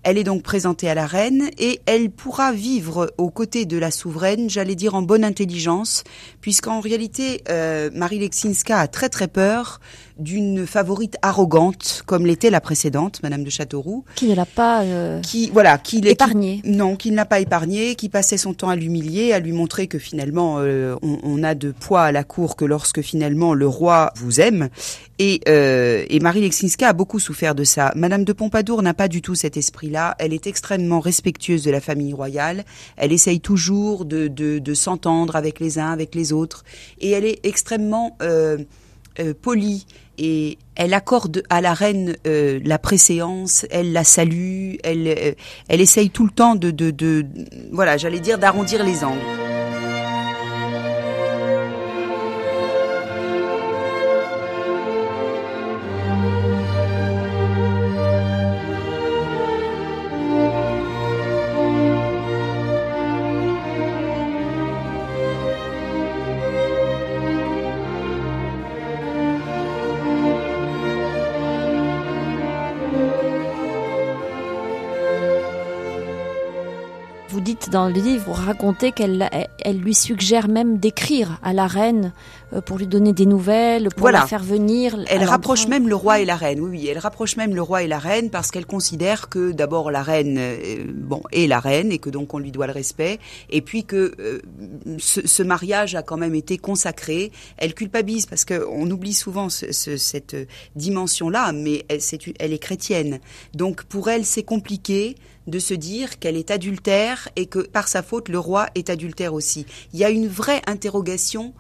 [0.03, 3.91] Elle est donc présentée à la reine et elle pourra vivre aux côtés de la
[3.91, 6.05] souveraine, j'allais dire en bonne intelligence,
[6.41, 9.81] puisqu'en réalité, euh, Marie Lexinska a très très peur
[10.19, 15.21] d'une favorite arrogante comme l'était la précédente, Madame de Châteauroux, qui ne l'a pas euh,
[15.21, 16.61] qui voilà, qui épargné.
[16.65, 19.87] non, qui ne l'a pas épargné, qui passait son temps à l'humilier, à lui montrer
[19.87, 23.67] que finalement euh, on, on, a de poids à la cour que lorsque finalement le
[23.67, 24.69] roi vous aime.
[25.19, 27.93] Et, euh, et Marie Lexinska a beaucoup souffert de ça.
[27.95, 30.17] Madame de Pompadour n'a pas du tout cet esprit-là.
[30.19, 32.65] Elle est extrêmement respectueuse de la famille royale.
[32.97, 36.65] Elle essaye toujours de, de, de s'entendre avec les uns, avec les autres,
[37.01, 38.17] et elle est extrêmement
[39.21, 39.87] euh, polie
[40.19, 45.33] et elle accorde à la reine euh, la préséance, elle la salue, elle, euh,
[45.69, 47.27] elle essaye tout le temps de, de, de
[47.73, 49.42] voilà, j'allais dire d'arrondir les angles.
[77.73, 82.13] Dans le livre, racontez qu'elle elle lui suggère même d'écrire à la reine
[82.53, 84.95] euh, pour lui donner des nouvelles, pour la faire venir.
[85.09, 86.61] Elle rapproche même le roi et la reine.
[86.61, 89.91] Oui, oui, elle rapproche même le roi et la reine parce qu'elle considère que d'abord
[89.91, 93.19] la reine, euh, bon, est la reine et que donc on lui doit le respect,
[93.49, 94.41] et puis que euh,
[94.99, 97.33] ce, ce, mariage a quand même été consacré.
[97.57, 100.37] Elle culpabilise parce qu'on oublie souvent ce, ce, cette
[100.77, 103.19] dimension-là, mais elle, est, elle est chrétienne.
[103.55, 108.03] Donc pour elle, c'est compliqué de se dire qu'elle est adultère et que par sa
[108.03, 109.67] faute le roi est adultère aussi.
[109.93, 111.55] Il y a une vraie interrogation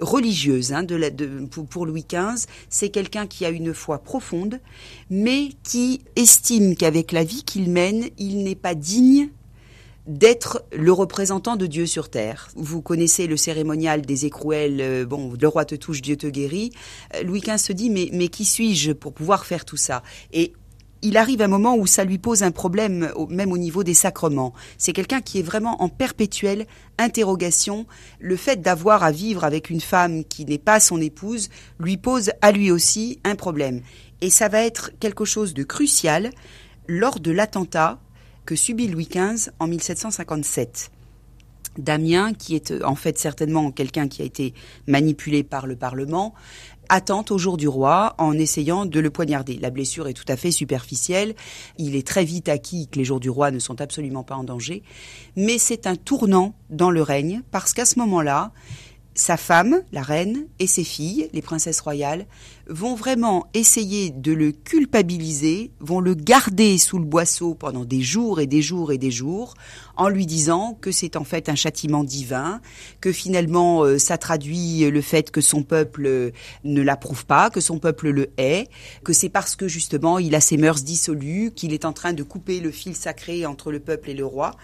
[0.00, 2.46] religieuse hein, de pour, Louis XV.
[2.68, 4.60] C'est quelqu'un qui a une foi profonde,
[5.10, 9.30] mais qui estime qu'avec la vie qu'il mène, il n'est pas digne
[10.06, 12.48] d'être le représentant de Dieu sur terre.
[12.54, 16.70] Vous connaissez le cérémonial des écrouelles, euh, bon, le roi te touche, Dieu te guérit.
[17.16, 20.04] Euh, Louis XV se dit, mais, mais qui suis-je pour pouvoir faire tout ça?
[20.32, 20.52] Et
[21.06, 24.52] il arrive un moment où ça lui pose un problème, même au niveau des sacrements.
[24.76, 26.66] C'est quelqu'un qui est vraiment en perpétuelle
[26.98, 27.86] interrogation.
[28.18, 32.32] Le fait d'avoir à vivre avec une femme qui n'est pas son épouse lui pose
[32.42, 33.82] à lui aussi un problème.
[34.20, 36.30] Et ça va être quelque chose de crucial
[36.88, 38.00] lors de l'attentat
[38.44, 40.90] que subit Louis XV en 1757.
[41.78, 44.54] Damien, qui est en fait certainement quelqu'un qui a été
[44.86, 46.34] manipulé par le Parlement,
[46.88, 49.58] attente au jour du roi en essayant de le poignarder.
[49.60, 51.34] La blessure est tout à fait superficielle.
[51.78, 54.44] Il est très vite acquis que les jours du roi ne sont absolument pas en
[54.44, 54.82] danger.
[55.36, 58.52] Mais c'est un tournant dans le règne parce qu'à ce moment-là,
[59.16, 62.26] sa femme, la reine, et ses filles, les princesses royales,
[62.68, 68.40] vont vraiment essayer de le culpabiliser, vont le garder sous le boisseau pendant des jours
[68.40, 69.54] et des jours et des jours,
[69.96, 72.60] en lui disant que c'est en fait un châtiment divin,
[73.00, 76.30] que finalement euh, ça traduit le fait que son peuple euh,
[76.64, 78.68] ne l'approuve pas, que son peuple le hait,
[79.04, 82.22] que c'est parce que justement il a ses mœurs dissolues, qu'il est en train de
[82.22, 84.56] couper le fil sacré entre le peuple et le roi,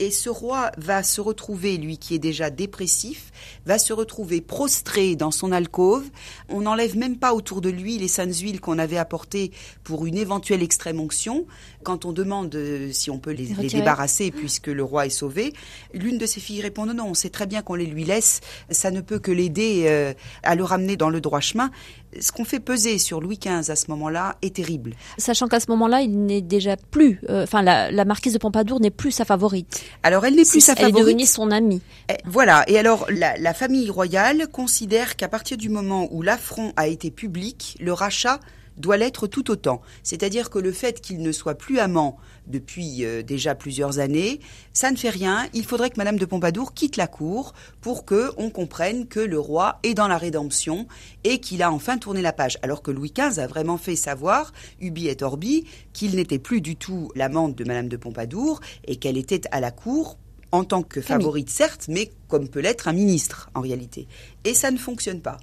[0.00, 3.30] et ce roi va se retrouver, lui qui est déjà dépressif,
[3.66, 6.08] va se retrouver prostré dans son alcôve.
[6.48, 9.52] On n'enlève même pas autour de lui les saintes huiles qu'on avait apportées
[9.84, 11.46] pour une éventuelle extrême onction.
[11.82, 15.52] Quand on demande euh, si on peut les, débarrasser puisque le roi est sauvé,
[15.94, 18.40] l'une de ses filles répond non, non, on sait très bien qu'on les lui laisse,
[18.70, 20.12] ça ne peut que l'aider euh,
[20.42, 21.70] à le ramener dans le droit chemin
[22.18, 24.94] ce qu'on fait peser sur Louis XV à ce moment-là est terrible.
[25.18, 28.90] Sachant qu'à ce moment-là, il n'est déjà plus, euh, enfin, la, marquise de Pompadour n'est
[28.90, 29.82] plus sa favorite.
[30.02, 30.94] Alors, elle n'est plus sa favorite.
[30.96, 31.82] Elle est devenue son amie.
[32.10, 32.64] Eh, voilà.
[32.68, 37.10] Et alors, la, la famille royale considère qu'à partir du moment où l'affront a été
[37.10, 38.40] public, le rachat
[38.80, 39.80] doit l'être tout autant.
[40.02, 42.16] C'est-à-dire que le fait qu'il ne soit plus amant
[42.46, 44.40] depuis euh, déjà plusieurs années,
[44.72, 45.46] ça ne fait rien.
[45.54, 49.38] Il faudrait que Madame de Pompadour quitte la cour pour que on comprenne que le
[49.38, 50.86] roi est dans la rédemption
[51.24, 52.58] et qu'il a enfin tourné la page.
[52.62, 56.76] Alors que Louis XV a vraiment fait savoir, ubi et orbi, qu'il n'était plus du
[56.76, 60.18] tout l'amante de Madame de Pompadour et qu'elle était à la cour
[60.52, 64.08] en tant que favorite, certes, mais comme peut l'être un ministre en réalité.
[64.44, 65.38] Et ça ne fonctionne pas.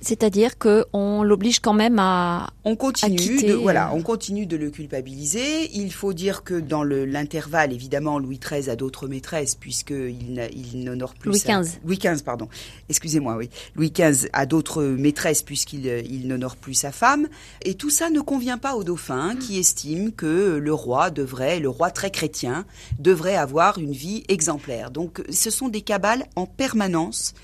[0.00, 2.50] C'est-à-dire qu'on l'oblige quand même à.
[2.64, 5.70] On continue, de, voilà, on continue de le culpabiliser.
[5.74, 11.14] Il faut dire que dans l'intervalle, évidemment, Louis XIII a d'autres maîtresses puisqu'il il n'honore
[11.14, 11.30] plus.
[11.30, 11.80] Louis XV.
[11.84, 12.48] Louis XV, pardon.
[12.88, 13.50] Excusez-moi, oui.
[13.76, 17.28] Louis XV a d'autres maîtresses puisqu'il il, n'honore plus sa femme.
[17.62, 21.68] Et tout ça ne convient pas au dauphin qui estime que le roi devrait, le
[21.68, 22.64] roi très chrétien,
[22.98, 24.90] devrait avoir une vie exemplaire.
[24.90, 27.34] Donc, ce sont des cabales en permanence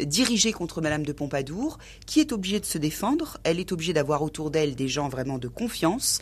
[0.00, 3.38] dirigée contre Madame de Pompadour, qui est obligée de se défendre.
[3.44, 6.20] Elle est obligée d'avoir autour d'elle des gens vraiment de confiance,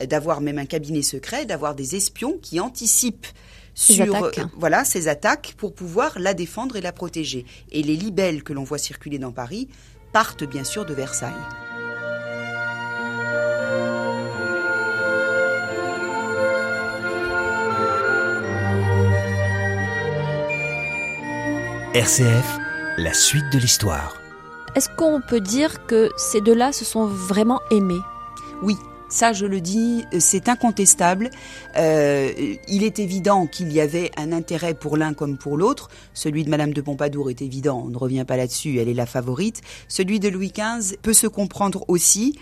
[0.00, 3.26] d'avoir même un cabinet secret, d'avoir des espions qui anticipent
[3.74, 7.46] sur euh, voilà ces attaques pour pouvoir la défendre et la protéger.
[7.70, 9.68] Et les libelles que l'on voit circuler dans Paris
[10.12, 11.32] partent bien sûr de Versailles.
[21.94, 22.58] RCF
[22.98, 24.20] la suite de l'histoire.
[24.74, 28.00] Est-ce qu'on peut dire que ces deux-là se sont vraiment aimés?
[28.62, 28.76] Oui,
[29.08, 31.30] ça, je le dis, c'est incontestable.
[31.76, 32.32] Euh,
[32.68, 35.90] il est évident qu'il y avait un intérêt pour l'un comme pour l'autre.
[36.14, 39.06] Celui de Madame de Pompadour est évident, on ne revient pas là-dessus, elle est la
[39.06, 39.60] favorite.
[39.88, 42.38] Celui de Louis XV peut se comprendre aussi.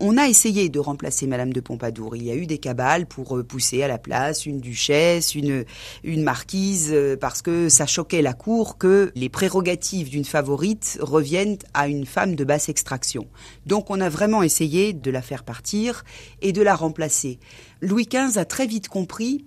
[0.00, 2.14] On a essayé de remplacer Madame de Pompadour.
[2.14, 5.64] Il y a eu des cabales pour euh, pousser à la place une duchesse, une,
[6.04, 11.58] une marquise, euh, parce que ça choquait la cour que les prérogatives d'une favorite reviennent
[11.74, 13.26] à une femme de basse extraction.
[13.66, 16.04] Donc on a vraiment essayé de la faire partir
[16.42, 17.40] et de la remplacer.
[17.80, 19.46] Louis XV a très vite compris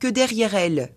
[0.00, 0.90] que derrière elle,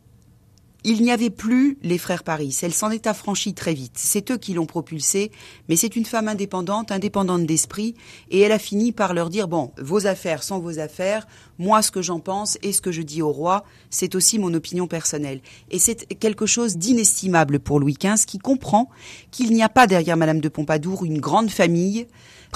[0.85, 2.55] il n'y avait plus les frères Paris.
[2.61, 3.93] Elle s'en est affranchie très vite.
[3.95, 5.31] C'est eux qui l'ont propulsée,
[5.67, 7.95] mais c'est une femme indépendante, indépendante d'esprit,
[8.29, 11.89] et elle a fini par leur dire, bon, vos affaires sont vos affaires, moi ce
[11.89, 15.41] que j'en pense et ce que je dis au roi, c'est aussi mon opinion personnelle.
[15.71, 18.89] Et c'est quelque chose d'inestimable pour Louis XV qui comprend
[19.31, 22.05] qu'il n'y a pas derrière Madame de Pompadour une grande famille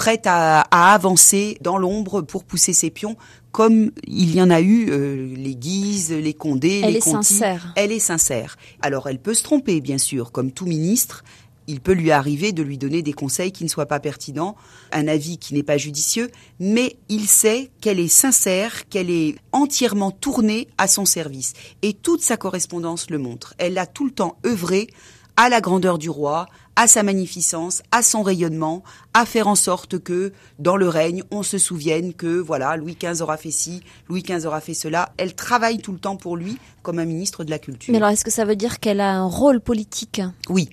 [0.00, 3.18] prête à, avancer dans l'ombre pour pousser ses pions,
[3.52, 7.74] comme il y en a eu euh, les Guises, les Condés, elle les est sincère.
[7.76, 8.56] Elle est sincère.
[8.80, 11.22] Alors elle peut se tromper, bien sûr, comme tout ministre.
[11.66, 14.56] Il peut lui arriver de lui donner des conseils qui ne soient pas pertinents,
[14.90, 20.12] un avis qui n'est pas judicieux, mais il sait qu'elle est sincère, qu'elle est entièrement
[20.12, 21.52] tournée à son service.
[21.82, 23.52] Et toute sa correspondance le montre.
[23.58, 24.88] Elle a tout le temps œuvré
[25.36, 28.82] à la grandeur du roi, à sa magnificence, à son rayonnement,
[29.14, 33.22] à faire en sorte que dans le règne, on se souvienne que voilà, Louis XV
[33.22, 35.12] aura fait ci, Louis XV aura fait cela.
[35.16, 37.92] Elle travaille tout le temps pour lui comme un ministre de la culture.
[37.92, 40.22] Mais alors, est-ce que ça veut dire qu'elle a un rôle politique?
[40.48, 40.70] Oui,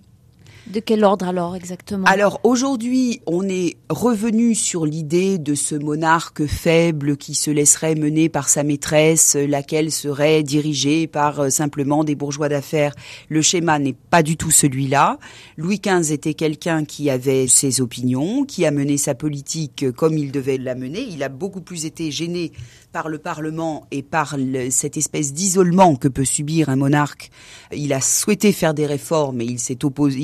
[0.72, 2.06] de quel ordre alors exactement?
[2.06, 8.30] Alors aujourd'hui, on est revenu sur l'idée de ce monarque faible qui se laisserait mener
[8.30, 12.94] par sa maîtresse, laquelle serait dirigée par euh, simplement des bourgeois d'affaires.
[13.30, 15.20] Le schéma n'est pas du tout celui-là.
[15.58, 20.32] Louis XV était quelqu'un qui avait ses opinions, qui a mené sa politique comme il
[20.32, 21.02] devait la mener.
[21.02, 22.52] Il a beaucoup plus été gêné
[22.92, 24.38] par le Parlement et par
[24.70, 27.30] cette espèce d'isolement que peut subir un monarque.
[27.72, 30.20] Il a souhaité faire des réformes et il s'est opposé,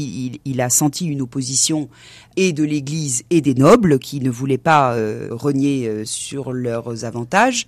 [0.46, 1.90] il, a senti une opposition
[2.38, 7.06] et de l'Église et des nobles qui ne voulaient pas euh, renier euh, sur leurs
[7.06, 7.68] avantages.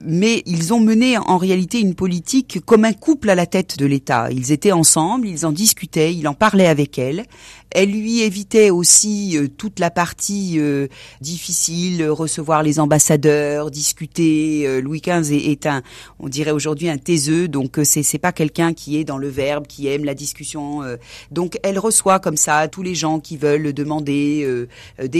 [0.00, 3.86] Mais ils ont mené en réalité une politique comme un couple à la tête de
[3.86, 4.28] l'État.
[4.30, 7.24] Ils étaient ensemble, ils en discutaient, il en parlait avec elle.
[7.70, 10.86] Elle lui évitait aussi euh, toute la partie euh,
[11.20, 14.66] difficile, recevoir les ambassadeurs, discuter.
[14.66, 15.82] Euh, Louis XV est, un,
[16.18, 19.66] on dirait aujourd'hui un taiseux, donc c'est c'est pas quelqu'un qui est dans le verbe,
[19.66, 20.80] qui aime la discussion.
[21.30, 24.68] donc elle reçoit comme ça tous les gens qui veulent demander des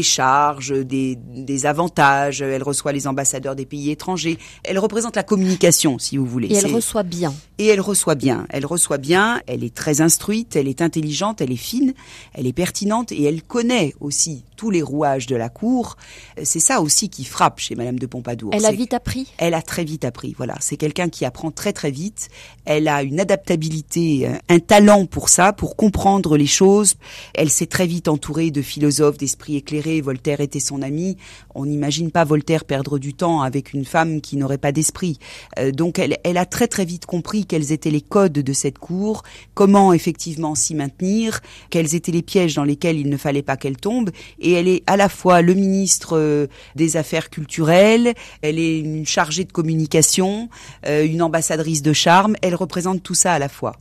[0.02, 2.42] charges, des, des avantages.
[2.42, 4.38] Elle reçoit les ambassadeurs des pays étrangers.
[4.64, 6.48] Elle représente la communication, si vous voulez.
[6.48, 7.34] Et elle reçoit bien.
[7.58, 8.46] Et elle reçoit bien.
[8.50, 9.40] Elle reçoit bien.
[9.46, 10.56] Elle est très instruite.
[10.56, 11.40] Elle est intelligente.
[11.40, 11.94] Elle est fine
[12.34, 15.96] elle est pertinente et elle connaît aussi tous les rouages de la cour.
[16.42, 18.50] C'est ça aussi qui frappe chez Madame de Pompadour.
[18.52, 19.32] Elle a vite appris.
[19.38, 20.34] Elle a très vite appris.
[20.36, 22.28] Voilà, c'est quelqu'un qui apprend très très vite.
[22.64, 26.94] Elle a une adaptabilité, un talent pour ça, pour comprendre les choses.
[27.34, 30.00] Elle s'est très vite entourée de philosophes, d'esprits éclairés.
[30.00, 31.16] Voltaire était son ami.
[31.54, 35.18] On n'imagine pas Voltaire perdre du temps avec une femme qui n'aurait pas d'esprit.
[35.58, 38.78] Euh, donc elle, elle a très très vite compris quels étaient les codes de cette
[38.78, 39.22] cour,
[39.54, 41.40] comment effectivement s'y maintenir,
[41.70, 44.10] quels étaient les pièges dans lesquels il ne fallait pas qu'elle tombe.
[44.40, 49.06] Et elle est à la fois le ministre euh, des Affaires culturelles, elle est une
[49.06, 50.48] chargée de communication,
[50.86, 52.36] euh, une ambassadrice de charme.
[52.42, 53.76] Elle représente tout ça à la fois.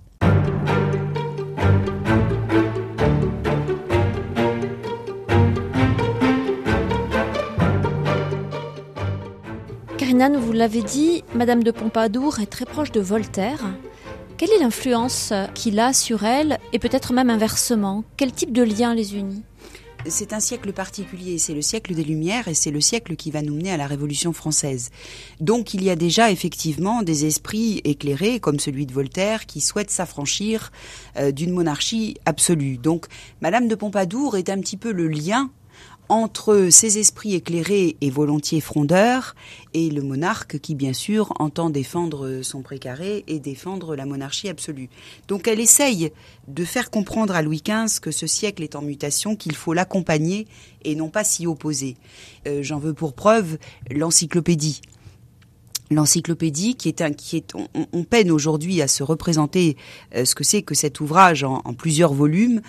[9.97, 13.59] Karina, vous l'avez dit, Madame de Pompadour est très proche de Voltaire.
[14.37, 18.03] Quelle est l'influence qu'il a sur elle et peut-être même inversement?
[18.17, 19.43] Quel type de lien les unit?
[20.09, 23.41] C'est un siècle particulier, c'est le siècle des Lumières et c'est le siècle qui va
[23.41, 24.89] nous mener à la Révolution française.
[25.39, 29.91] Donc il y a déjà effectivement des esprits éclairés comme celui de Voltaire qui souhaitent
[29.91, 30.71] s'affranchir
[31.17, 32.77] euh, d'une monarchie absolue.
[32.77, 33.07] Donc
[33.41, 35.49] Madame de Pompadour est un petit peu le lien
[36.09, 39.35] entre ces esprits éclairés et volontiers frondeurs
[39.73, 44.89] et le monarque qui, bien sûr, entend défendre son précaré et défendre la monarchie absolue.
[45.27, 46.11] Donc elle essaye
[46.47, 50.47] de faire comprendre à Louis XV que ce siècle est en mutation, qu'il faut l'accompagner
[50.83, 51.97] et non pas s'y opposer.
[52.47, 53.57] Euh, j'en veux pour preuve
[53.89, 54.81] l'encyclopédie
[55.89, 57.53] l'encyclopédie qui est un qui est
[57.93, 59.77] on, peine aujourd'hui à se représenter
[60.15, 62.61] euh, ce que c'est que cet ouvrage en plusieurs volumes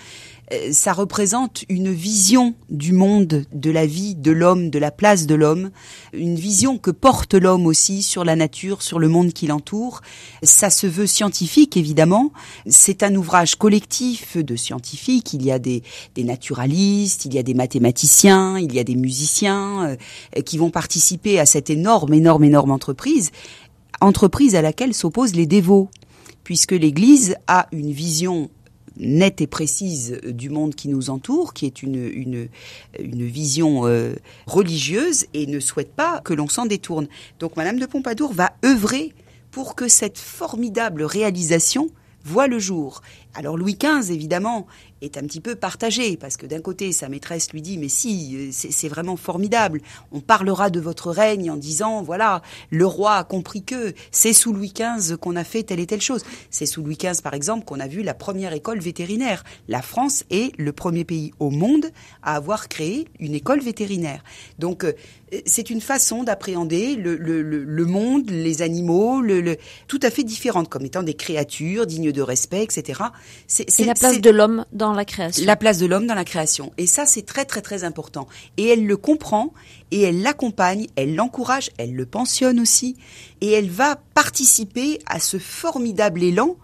[0.71, 5.35] ça représente une vision du monde, de la vie, de l'homme, de la place de
[5.35, 5.69] l'homme,
[6.13, 10.01] une vision que porte l'homme aussi sur la nature, sur le monde qui l'entoure.
[10.41, 12.31] Ça se veut scientifique, évidemment.
[12.67, 15.33] C'est un ouvrage collectif de scientifiques.
[15.33, 15.83] Il y a des,
[16.15, 19.97] des naturalistes, il y a des mathématiciens, il y a des musiciens
[20.37, 23.31] euh, qui vont participer à cette énorme, énorme, énorme entreprise,
[24.01, 25.89] entreprise à laquelle s'opposent les dévots
[26.43, 28.49] puisque l'Église a une vision
[28.99, 32.49] nette et précise du monde qui nous entoure, qui est une, une,
[33.25, 34.13] vision euh,
[34.45, 37.07] religieuse et ne souhaite pas que l'on s'en détourne.
[37.39, 39.13] Donc Madame de Pompadour va œuvrer
[39.51, 41.89] pour que cette formidable réalisation
[42.23, 43.01] voit le jour.
[43.33, 44.67] Alors Louis XV, évidemment,
[45.01, 48.35] est un petit peu partagé, parce que d'un côté, sa maîtresse lui dit, mais si,
[48.35, 53.23] euh, c'est vraiment formidable, on parlera de votre règne en disant, voilà, le roi a
[53.23, 56.23] compris que c'est sous Louis XV qu'on a fait telle et telle chose.
[56.49, 59.43] C'est sous Louis XV, par exemple, qu'on a vu la première école vétérinaire.
[59.67, 61.85] La France est le premier pays au monde
[62.23, 64.23] à avoir créé une école vétérinaire.
[64.57, 64.93] Donc, euh,
[65.45, 69.57] c'est une façon d'appréhender le, le, le, monde, les animaux, le,
[69.87, 73.01] tout à fait différente, comme étant des créatures dignes de respect, etc.
[73.47, 75.45] C'est la place de l'homme dans la création.
[75.45, 76.71] La place de l'homme dans la création.
[76.77, 78.27] Et ça, c'est très, très, très important.
[78.57, 79.53] Et elle le comprend,
[79.91, 82.95] et elle l'accompagne, elle l'encourage, elle le pensionne aussi,
[83.41, 86.57] et elle va participer à ce formidable élan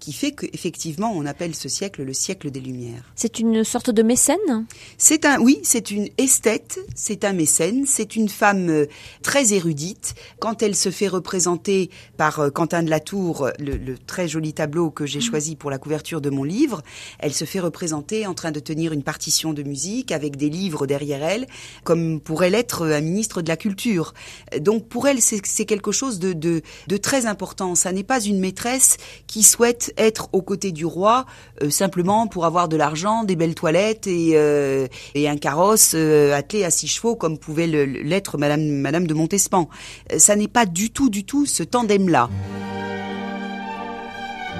[0.00, 3.04] qui fait qu'effectivement on appelle ce siècle le siècle des Lumières.
[3.14, 4.66] C'est une sorte de mécène?
[4.98, 8.86] C'est un, oui, c'est une esthète, c'est un mécène, c'est une femme euh,
[9.22, 10.14] très érudite.
[10.40, 14.52] Quand elle se fait représenter par euh, Quentin de la Tour, le, le très joli
[14.52, 15.22] tableau que j'ai mm.
[15.22, 16.82] choisi pour la couverture de mon livre,
[17.18, 20.86] elle se fait représenter en train de tenir une partition de musique avec des livres
[20.86, 21.46] derrière elle,
[21.84, 24.14] comme pourrait l'être un ministre de la Culture.
[24.58, 27.74] Donc pour elle, c'est quelque chose de, de, de très important.
[27.74, 28.96] Ça n'est pas une maîtresse
[29.26, 31.26] qui souhaite être aux côtés du roi
[31.62, 36.34] euh, simplement pour avoir de l'argent, des belles toilettes et, euh, et un carrosse euh,
[36.34, 39.68] attelé à six chevaux comme pouvait l'être Madame, Madame de Montespan.
[40.16, 42.28] ça n'est pas du tout, du tout ce tandem-là.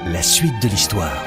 [0.06, 1.22] La suite de l'histoire.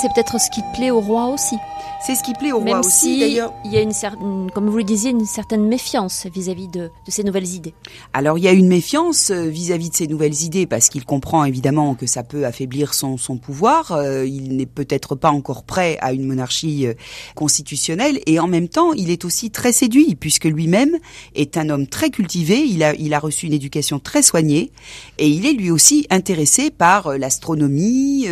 [0.00, 1.56] C'est peut-être ce qui plaît au roi aussi.
[2.00, 3.52] C'est ce qui plaît au roi aussi, d'ailleurs.
[3.64, 7.10] Il y a une certaine, comme vous le disiez, une certaine méfiance vis-à-vis de, de,
[7.10, 7.74] ces nouvelles idées.
[8.12, 11.44] Alors il y a une méfiance euh, vis-à-vis de ces nouvelles idées parce qu'il comprend
[11.44, 13.92] évidemment que ça peut affaiblir son, son pouvoir.
[13.92, 16.94] Euh, il n'est peut-être pas encore prêt à une monarchie euh,
[17.34, 20.96] constitutionnelle et en même temps il est aussi très séduit puisque lui-même
[21.34, 22.60] est un homme très cultivé.
[22.60, 24.70] Il a, il a reçu une éducation très soignée
[25.18, 28.26] et il est lui aussi intéressé par l'astronomie,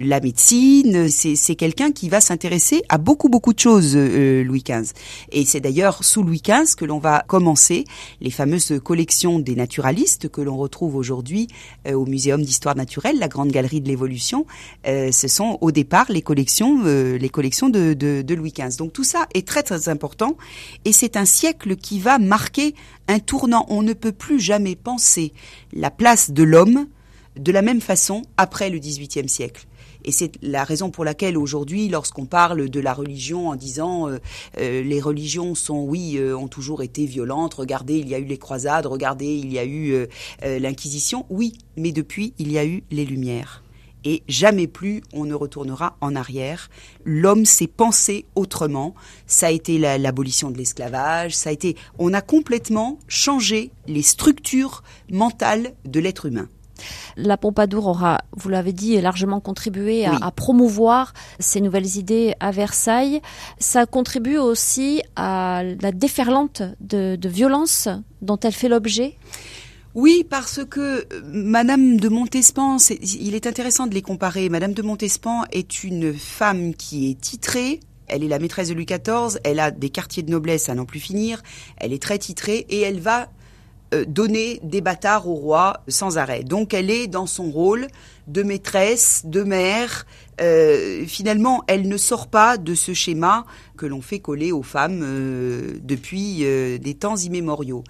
[0.00, 1.08] la médecine.
[1.08, 4.92] C'est quelqu'un qui va s'intéresser à beaucoup beaucoup de choses euh, Louis XV.
[5.30, 7.84] Et c'est d'ailleurs sous Louis XV que l'on va commencer
[8.20, 11.48] les fameuses collections des naturalistes que l'on retrouve aujourd'hui
[11.86, 14.46] euh, au Muséum d'histoire naturelle, la grande galerie de l'évolution.
[14.86, 18.76] Euh, ce sont au départ les collections les collections de, de Louis XV.
[18.78, 20.36] Donc tout ça est très très important
[20.84, 22.74] et c'est un siècle qui va marquer
[23.08, 23.66] un tournant.
[23.68, 25.32] On ne peut plus jamais penser
[25.72, 26.86] la place de l'homme
[27.36, 29.66] de la même façon après le XVIIIe siècle.
[30.04, 34.18] Et c'est la raison pour laquelle aujourd'hui, lorsqu'on parle de la religion en disant euh,
[34.58, 38.24] euh, les religions sont, oui, euh, ont toujours été violentes, regardez, il y a eu
[38.24, 40.06] les croisades, regardez, il y a eu
[40.42, 43.62] l'Inquisition, oui, mais depuis, il y a eu les Lumières.
[44.04, 46.70] Et jamais plus on ne retournera en arrière.
[47.04, 48.94] L'homme s'est pensé autrement.
[49.26, 51.36] Ça a été l'abolition de l'esclavage.
[51.36, 56.48] Ça a été, on a complètement changé les structures mentales de l'être humain.
[57.16, 63.20] La Pompadour aura, vous l'avez dit, largement contribué à, promouvoir ces nouvelles idées à Versailles.
[63.58, 67.88] Ça contribue aussi à la déferlante de, de violence
[68.20, 69.16] dont elle fait l'objet.
[69.94, 74.48] Oui, parce que euh, Madame de Montespan, il est intéressant de les comparer.
[74.48, 78.86] Madame de Montespan est une femme qui est titrée, elle est la maîtresse de Louis
[78.86, 81.42] XIV, elle a des quartiers de noblesse à n'en plus finir,
[81.76, 83.28] elle est très titrée et elle va
[84.06, 86.44] donner des bâtards au roi sans arrêt.
[86.44, 87.88] Donc elle est dans son rôle
[88.26, 90.06] de maîtresse, de mère.
[90.40, 93.44] Euh, finalement, elle ne sort pas de ce schéma
[93.76, 96.44] que l'on fait coller aux femmes euh, depuis
[96.80, 97.84] des temps immémoriaux.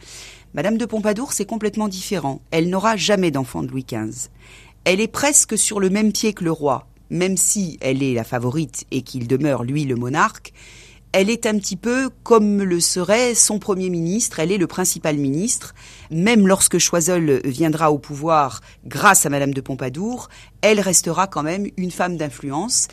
[0.54, 2.42] Madame de Pompadour, c'est complètement différent.
[2.50, 4.28] Elle n'aura jamais d'enfant de Louis XV.
[4.84, 8.24] Elle est presque sur le même pied que le roi, même si elle est la
[8.24, 10.52] favorite et qu'il demeure lui le monarque
[11.12, 15.18] elle est un petit peu comme le serait son premier ministre, elle est le principal
[15.18, 15.74] ministre.
[16.10, 20.28] Même lorsque Choiseul viendra au pouvoir grâce à Madame de Pompadour,
[20.62, 22.88] elle restera quand même une femme d'influence.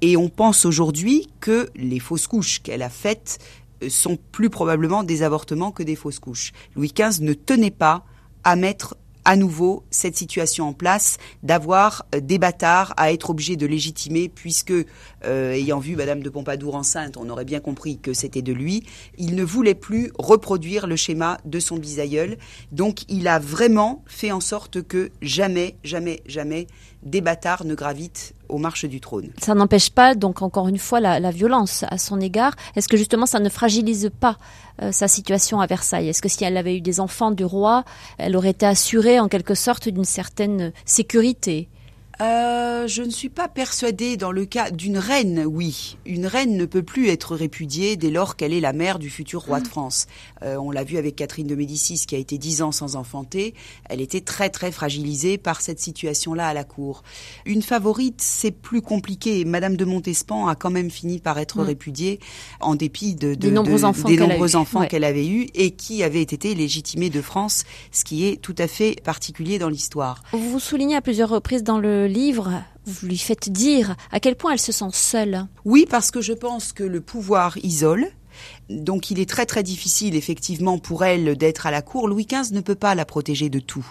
[0.00, 3.38] Et on pense aujourd'hui que les fausses couches qu'elle a faites
[3.88, 6.52] sont plus probablement des avortements que des fausses couches.
[6.76, 8.04] Louis XV ne tenait pas
[8.44, 13.56] à mettre à nouveau cette situation en place d'avoir euh, des bâtards à être obligés
[13.56, 14.72] de légitimer puisque
[15.24, 18.84] euh, ayant vu Madame de Pompadour enceinte, on aurait bien compris que c'était de lui.
[19.18, 22.36] Il ne voulait plus reproduire le schéma de son bisaïeul.
[22.72, 26.66] Donc il a vraiment fait en sorte que jamais, jamais, jamais
[27.04, 29.30] des bâtards ne gravitent aux marches du trône.
[29.38, 32.54] Ça n'empêche pas, donc encore une fois, la, violence à son égard.
[32.76, 34.38] Est-ce que justement ça ne fragilise pas
[34.82, 36.08] euh, sa situation à Versailles?
[36.08, 37.84] Est-ce que si elle avait eu des enfants du roi,
[38.18, 41.68] elle aurait été assurée en quelque sorte d'une certaine sécurité?
[42.20, 45.96] Euh, je ne suis pas persuadée dans le cas d'une reine, oui.
[46.06, 49.42] Une reine ne peut plus être répudiée dès lors qu'elle est la mère du futur
[49.42, 50.06] roi de France.
[50.44, 53.54] Euh, on l'a vu avec Catherine de Médicis qui a été dix ans sans enfanter.
[53.88, 57.02] Elle était très très fragilisée par cette situation-là à la cour.
[57.46, 59.44] Une favorite, c'est plus compliqué.
[59.44, 61.66] Madame de Montespan a quand même fini par être Mm.
[61.66, 62.20] répudiée
[62.60, 64.56] en dépit de, de- Des nombreux de- enfants qu'elle nombreux eus.
[64.56, 64.88] enfants Ouais.
[64.88, 68.66] qu'elle avait eus et qui avaient été légitimés de France, ce qui est tout à
[68.68, 70.22] fait particulier dans l'histoire.
[70.32, 74.36] Vous vous soulignez à plusieurs reprises dans le livre, vous lui faites dire à quel
[74.36, 75.46] point elle se sent seule.
[75.64, 78.06] Oui, parce que je pense que le pouvoir isole.
[78.70, 82.08] Donc il est très très difficile effectivement pour elle d'être à la cour.
[82.08, 83.86] Louis XV ne peut pas la protéger de tout.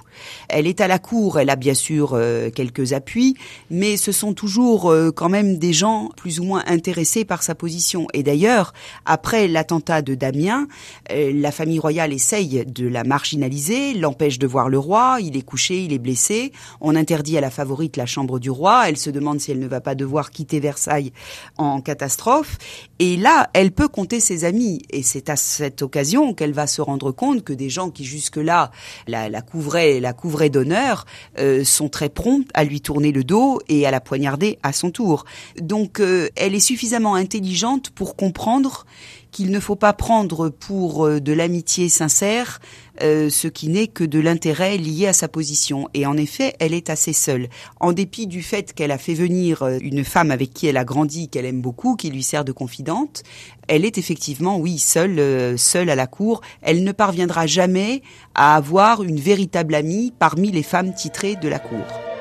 [0.50, 3.36] Elle est à la cour, elle a bien sûr euh, quelques appuis,
[3.70, 7.56] mais ce sont toujours euh, quand même des gens plus ou moins intéressés par sa
[7.56, 8.08] position.
[8.14, 8.74] Et d'ailleurs,
[9.06, 10.68] après l'attentat de Damien,
[11.12, 15.42] euh, la famille royale essaye de la marginaliser, l'empêche de voir le roi, il est
[15.44, 16.52] couché, il est blessé,
[16.82, 19.68] on interdit à la favorite la chambre du roi, elle se demande si elle ne
[19.68, 21.12] va pas devoir quitter Versailles
[21.58, 22.58] en catastrophe,
[23.00, 26.82] et là, elle peut compter ses amis, et c'est à cette occasion qu'elle va se
[26.82, 28.72] rendre compte que des gens qui jusque-là
[29.08, 31.06] la, couvraient, la couvraient d'honneur,
[31.40, 34.92] euh, sont très prompts à lui tourner le dos et à la poignarder à son
[34.92, 35.26] tour.
[35.60, 38.86] Donc, euh, elle est suffisamment intelligente pour comprendre
[39.34, 42.62] qu'il ne faut pas prendre pour euh, de l'amitié sincère
[43.02, 45.90] euh, ce qui n'est que de l'intérêt lié à sa position.
[45.96, 47.50] Et en effet, elle est assez seule.
[47.80, 50.86] En dépit du fait qu'elle a fait venir euh, une femme avec qui elle a
[50.86, 53.24] grandi, qu'elle aime beaucoup, qui lui sert de confidente,
[53.68, 56.42] elle est effectivement, oui, seule, euh, seule à la cour.
[56.62, 58.04] Elle ne parviendra jamais
[58.36, 62.13] à avoir une véritable amie parmi les femmes titrées de la cour.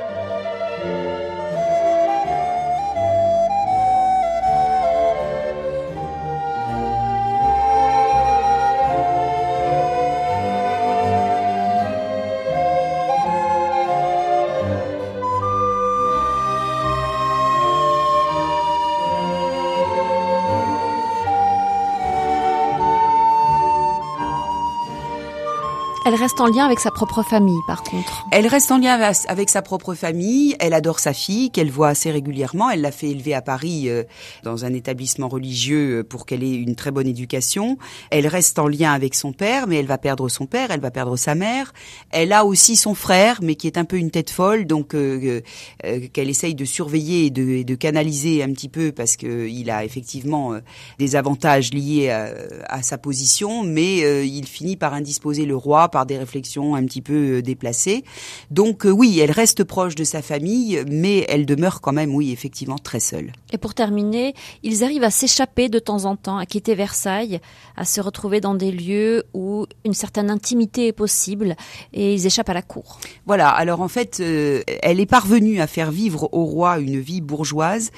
[26.43, 28.25] En lien avec sa propre famille, par contre.
[28.33, 28.95] Elle reste en lien
[29.29, 30.57] avec- sa propre famille.
[30.59, 32.69] Elle adore sa fille, qu'elle voit assez régulièrement.
[32.69, 34.03] Elle l'a fait élever à Paris euh,
[34.43, 37.79] dans un établissement religieux euh, pour qu'elle ait une très bonne éducation.
[38.11, 40.91] Elle reste en lien avec son père, mais elle va perdre son père, elle va
[40.91, 41.73] perdre sa mère.
[42.11, 45.41] Elle a aussi son frère, mais qui est un peu une tête folle, donc euh,
[45.85, 49.47] euh, qu'elle essaye de surveiller et de, et de canaliser un petit peu parce que
[49.49, 50.61] il a effectivement euh,
[50.99, 52.31] des avantages liés à,
[52.69, 56.32] à sa position, mais euh, il finit par indisposer le roi par des réflexions
[56.75, 58.05] un petit peu euh, déplacées.
[58.51, 62.33] Donc euh, oui, elle reste proche de sa famille, mais elle demeure quand même, oui,
[62.33, 63.33] effectivement, très seule.
[63.53, 67.41] Et pour terminer, ils arrivent à s'échapper de temps en temps, à quitter Versailles,
[67.77, 71.57] à se retrouver dans des lieux où une certaine intimité est possible,
[71.93, 72.99] et ils échappent à la cour.
[73.27, 77.21] Voilà, alors en fait, euh, elle est parvenue à faire vivre au roi une vie
[77.21, 77.91] bourgeoise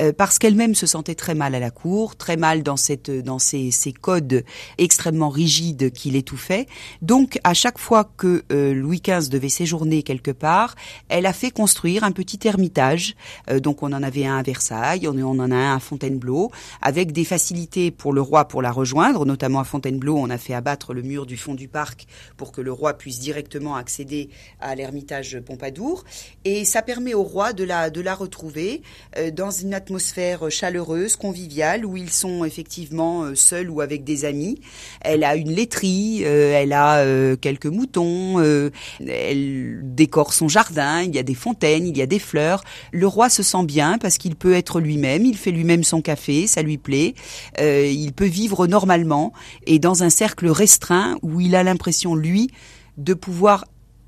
[0.00, 3.38] euh, parce qu'elle-même se sentait très mal à la cour, très mal dans cette dans
[3.38, 4.44] ces, ces codes
[4.78, 6.66] extrêmement rigides qui l'étouffaient.
[7.00, 10.76] Donc à chaque fois que euh, Louis XV devait séjourner quelque part,
[11.08, 13.16] elle a fait construire un petit ermitage.
[13.50, 17.10] Euh, donc on en avait un à Versailles, on, en a un à Fontainebleau, avec
[17.10, 20.94] des facilités pour le roi pour la rejoindre, notamment à Fontainebleau, on a fait abattre
[20.94, 22.06] le mur du fond du parc
[22.36, 24.30] pour que le roi puisse directement accéder
[24.60, 26.04] à l'ermitage Pompadour.
[26.44, 28.82] Et ça permet au roi de la, de la retrouver
[29.18, 34.60] euh, dans une atmosphère chaleureuse, conviviale, où ils sont effectivement seuls ou avec des amis.
[35.00, 37.04] Elle a une laiterie, elle a
[37.36, 38.70] quelques moutons, euh,
[39.00, 42.62] elle décore son jardin, il y a des fontaines, il y a des fleurs.
[42.92, 46.46] Le roi se sent bien parce qu'il peut être lui-même, il fait lui-même son café,
[46.46, 47.14] ça lui plaît,
[47.60, 49.32] euh, il peut vivre normalement
[49.66, 52.50] et dans un cercle restreint où il a l'impression, lui,
[52.98, 53.64] de pouvoir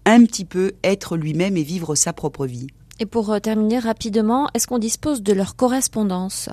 [0.07, 2.67] un petit peu être lui-même et vivre sa propre vie.
[3.01, 6.49] Et pour euh, terminer rapidement, est-ce qu'on dispose de leur correspondance?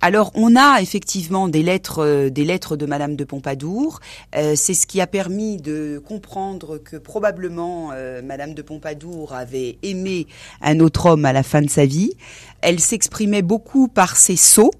[0.00, 4.00] Alors, on a effectivement des lettres, euh, des lettres de Madame de Pompadour.
[4.34, 10.26] Euh, c'est ce qui a permis de comprendre que probablement Madame de Pompadour avait aimé
[10.62, 12.12] un autre homme à la fin de sa vie.
[12.60, 14.70] Elle s'exprimait beaucoup par ses sceaux.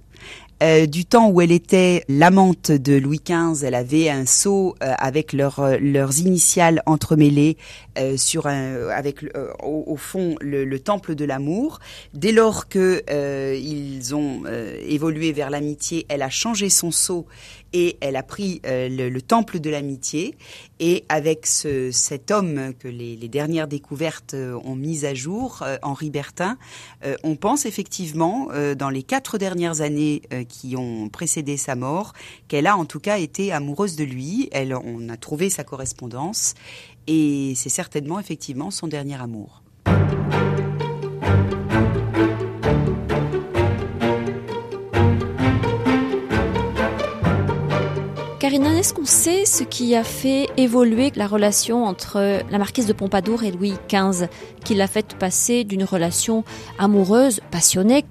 [0.89, 6.19] Du temps où elle était l'amante de Louis XV, elle avait un sceau avec leurs
[6.21, 7.59] initiales entremêlées
[7.99, 11.79] euh, sur un, avec euh, au, au fond le, le temple de l'amour.
[12.13, 17.27] Dès lors que euh, ils ont euh, évolué vers l'amitié, elle a changé son sceau
[17.73, 20.37] et elle a pris euh, le, le temple de l'amitié.
[20.79, 25.61] Et avec ce, cet homme que les, les dernières découvertes euh, ont mis à jour,
[25.63, 26.57] euh, Henri Bertin,
[27.05, 31.75] euh, on pense effectivement, euh, dans les quatre dernières années euh, qui ont précédé sa
[31.75, 32.13] mort,
[32.49, 34.49] qu'elle a en tout cas été amoureuse de lui.
[34.53, 36.55] Elle, on a trouvé sa correspondance
[37.07, 39.63] et c'est certainement effectivement son dernier amour.
[48.45, 52.93] Karina, est-ce qu'on sait ce qui a fait évoluer la relation entre la marquise de
[52.93, 54.29] Pompadour et Louis XV,
[54.63, 56.45] qui l'a fait passer d'une relation
[56.79, 58.05] amoureuse, passionnée,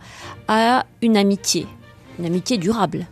[0.48, 1.68] à une amitié,
[2.18, 3.06] une amitié durable?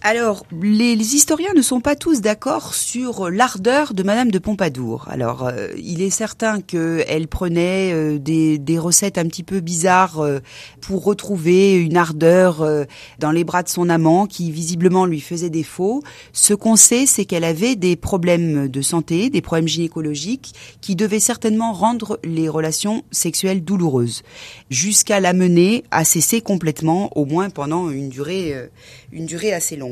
[0.00, 5.08] Alors, les, historiens ne sont pas tous d'accord sur l'ardeur de Madame de Pompadour.
[5.08, 10.38] Alors, euh, il est certain qu'elle prenait euh, des, recettes un petit peu bizarres euh,
[10.80, 12.64] pour retrouver une ardeur
[13.18, 16.02] dans les bras de son amant qui visiblement lui faisait défaut.
[16.32, 21.18] Ce qu'on sait, c'est qu'elle avait des problèmes de santé, des problèmes gynécologiques qui devaient
[21.18, 24.22] certainement rendre les relations sexuelles douloureuses,
[24.70, 28.54] jusqu'à la mener à cesser complètement, au moins pendant une durée,
[29.12, 29.87] une durée assez longue.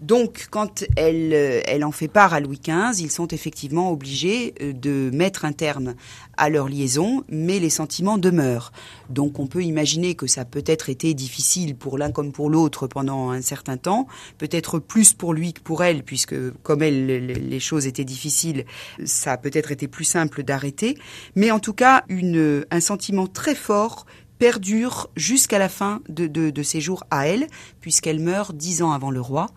[0.00, 4.54] Donc, quand elle, euh, elle en fait part à Louis XV, ils sont effectivement obligés
[4.60, 5.94] euh, de mettre un terme
[6.36, 8.72] à leur liaison, mais les sentiments demeurent.
[9.08, 12.86] Donc, on peut imaginer que ça peut être été difficile pour l'un comme pour l'autre
[12.86, 14.06] pendant un certain temps,
[14.38, 18.64] peut-être plus pour lui que pour elle, puisque comme elle, les choses étaient difficiles,
[19.04, 20.98] ça a peut-être été plus simple d'arrêter.
[21.34, 24.06] Mais en tout cas, un sentiment très fort
[24.38, 27.46] perdure jusqu'à la fin de, de, de, ses jours à elle,
[27.80, 29.48] puisqu'elle meurt dix ans avant le roi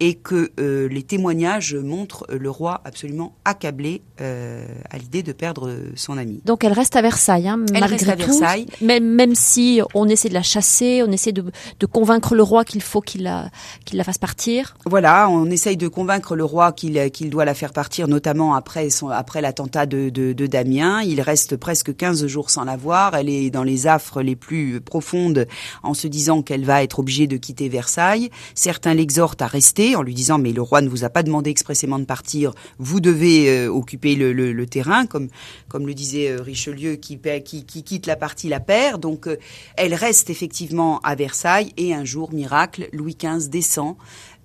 [0.00, 5.72] et que euh, les témoignages montrent le roi absolument accablé euh, à l'idée de perdre
[5.94, 6.40] son ami.
[6.44, 8.66] Donc elle reste à Versailles, hein, elle reste à Versailles.
[8.80, 11.44] Même, même si on essaie de la chasser, on essaie de,
[11.80, 13.50] de convaincre le roi qu'il faut qu'il la,
[13.84, 14.76] qu'il la fasse partir.
[14.84, 18.90] Voilà, on essaye de convaincre le roi qu'il, qu'il doit la faire partir, notamment après,
[18.90, 21.02] son, après l'attentat de, de, de Damien.
[21.02, 23.14] Il reste presque 15 jours sans la voir.
[23.14, 25.46] Elle est dans les affres les plus profondes
[25.82, 28.30] en se disant qu'elle va être obligée de quitter Versailles.
[28.54, 31.50] Certains l'exhortent à rester en lui disant mais le roi ne vous a pas demandé
[31.50, 35.28] expressément de partir, vous devez euh, occuper le, terrain, comme
[35.68, 39.00] comme le disait euh, Richelieu, qui, qui, qui, quitte la partie la perd.
[39.00, 39.36] Donc euh,
[39.76, 43.96] elle reste effectivement à Versailles et un jour miracle, Louis XV descend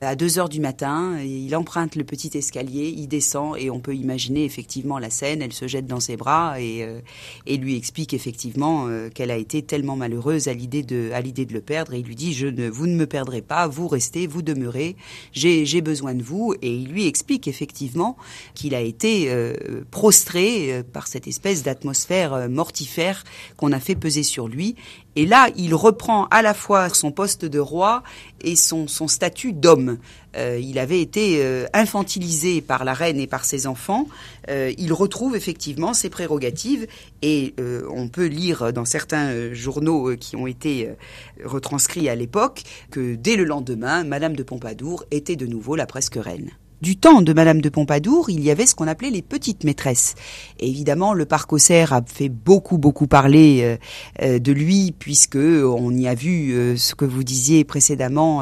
[0.02, 3.96] à 2 heures du matin, il emprunte le petit escalier, il descend et on peut
[3.96, 5.44] imaginer effectivement la scène.
[5.44, 7.02] Elle se jette dans ses bras et, euh,
[7.46, 11.46] et lui explique effectivement euh, qu'elle a été tellement malheureuse à l'idée de à l'idée
[11.46, 11.94] de le perdre.
[11.94, 14.96] Et il lui dit je ne vous ne me perdrez pas, vous restez, vous demeurez.
[15.34, 16.56] J'ai j'ai besoin de vous.
[16.64, 18.18] Et il lui explique effectivement
[18.56, 19.54] qu'il a été euh,
[19.92, 23.24] prostré par cette espèce d'atmosphère mortifère
[23.56, 24.76] qu'on a fait peser sur lui
[25.16, 28.04] et là, il reprend à la fois son poste de roi
[28.42, 29.98] et son, statut d'homme.
[30.38, 34.08] Euh, il avait été euh, infantilisé par la reine et par ses enfants.
[34.50, 36.88] Euh, il retrouve effectivement ses prérogatives
[37.22, 37.54] et
[37.94, 40.90] on peut lire dans certains journaux qui ont été
[41.44, 46.16] retranscrits à l'époque que dès le lendemain, Madame de Pompadour était de nouveau la presque
[46.16, 46.52] reine
[46.82, 50.16] du temps de Madame de Pompadour, il y avait ce qu'on appelait les petites maîtresses.
[50.60, 53.78] Évidemment, le parc Auxerre a fait beaucoup, beaucoup parler euh,
[54.24, 58.42] euh, de lui, puisque on y a vu euh, ce que vous disiez précédemment.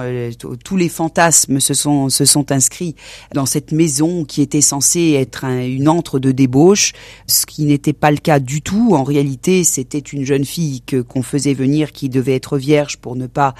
[0.64, 2.96] tous les fantasmes se sont se sont inscrits
[3.34, 6.94] dans cette maison qui était censée être une antre de débauche,
[7.28, 8.96] ce qui n'était pas le cas du tout.
[8.96, 13.16] En réalité, c'était une jeune fille que qu'on faisait venir, qui devait être vierge pour
[13.16, 13.54] ne pas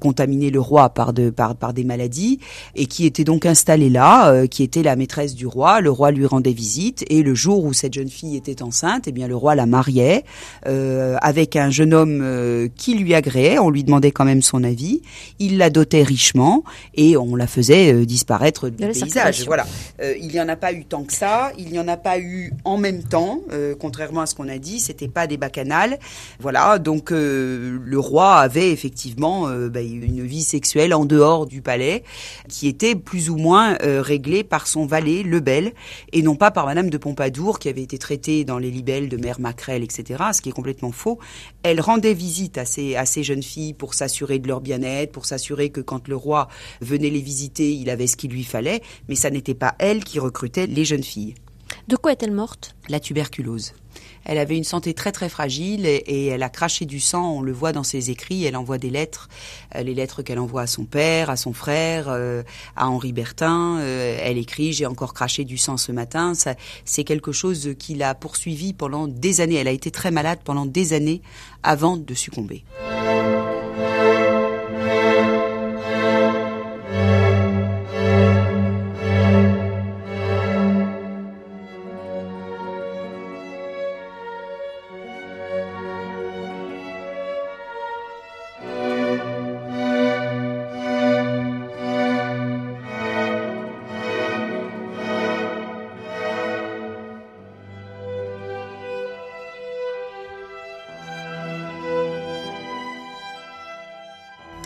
[0.00, 2.38] contaminer le roi par de par des maladies,
[2.76, 5.80] et qui était donc installée là euh, qui était la maîtresse du roi.
[5.80, 9.12] Le roi lui rendait visite et le jour où cette jeune fille était enceinte, eh
[9.12, 10.24] bien le roi la mariait
[10.66, 13.58] euh, avec un jeune homme euh, qui lui agréait.
[13.58, 15.00] On lui demandait quand même son avis.
[15.38, 19.44] Il la dotait richement et on la faisait disparaître du paysage.
[19.46, 19.64] Voilà.
[20.20, 21.52] il n'y en a pas eu tant que ça.
[21.56, 23.40] Il n'y en a pas eu en même temps,
[23.78, 24.80] contrairement à ce qu'on a dit.
[24.80, 25.98] C'était pas des bacchanales.
[26.40, 26.78] Voilà.
[26.78, 32.04] Donc le roi avait effectivement bah, une vie sexuelle en dehors du palais
[32.48, 35.72] qui était plus ou moins euh, réglé par son valet Lebel
[36.12, 39.16] et non pas par Madame de Pompadour qui avait été traitée dans les libelles de
[39.16, 40.22] Mère Macrel, etc.
[40.32, 41.18] Ce qui est complètement faux.
[41.62, 45.26] Elle rendait visite à ces, à ces jeunes filles pour s'assurer de leur bien-être, pour
[45.26, 46.48] s'assurer que quand le roi
[46.80, 50.18] venait les visiter, il avait ce qu'il lui fallait, mais ça n'était pas elle qui
[50.18, 51.34] recrutait les jeunes filles.
[51.88, 52.74] De quoi est-elle morte?
[52.88, 53.72] La tuberculose.
[54.24, 57.36] Elle avait une santé très très fragile et, elle a craché du sang.
[57.36, 58.44] On le voit dans ses écrits.
[58.44, 59.28] Elle envoie des lettres,
[59.74, 62.42] euh, les lettres qu'elle envoie à son père, à son frère, euh,
[62.76, 63.78] à Henri Bertin.
[63.80, 66.32] Euh, elle écrit "J'ai encore craché du sang ce matin."
[66.84, 69.56] c'est quelque chose qui l'a poursuivie pendant des années.
[69.56, 71.22] Elle a été très malade pendant des années
[71.62, 72.64] avant de succomber.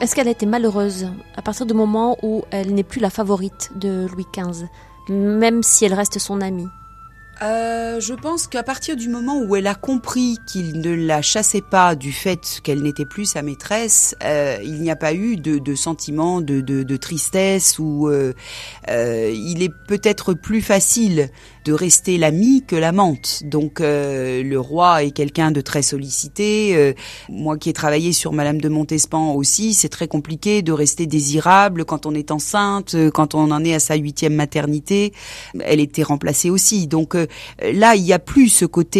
[0.01, 3.71] Est-ce qu'elle a été malheureuse à partir du moment où elle n'est plus la favorite
[3.75, 4.67] de Louis XV,
[5.09, 6.69] même si elle reste son amie?
[7.43, 11.63] Euh, je pense qu'à partir du moment où elle a compris qu'il ne la chassait
[11.63, 15.75] pas du fait qu'elle n'était plus sa maîtresse, euh, il n'y a pas eu de,
[15.75, 18.33] sentiment de, tristesse ou euh
[18.89, 21.31] il est peut-être plus facile
[21.69, 23.43] de rester l'ami que l'amante.
[23.45, 26.75] Donc euh, le roi est quelqu'un de très sollicité.
[26.75, 26.95] Euh,
[27.29, 31.85] moi qui ai travaillé sur Madame de Montespan aussi, c'est très compliqué de rester désirable
[31.85, 35.13] quand on est enceinte, euh, quand on en est à sa huitième maternité.
[35.61, 36.87] Elle était remplacée aussi.
[36.87, 37.15] Donc
[37.61, 38.99] là, il n'y a plus ce côté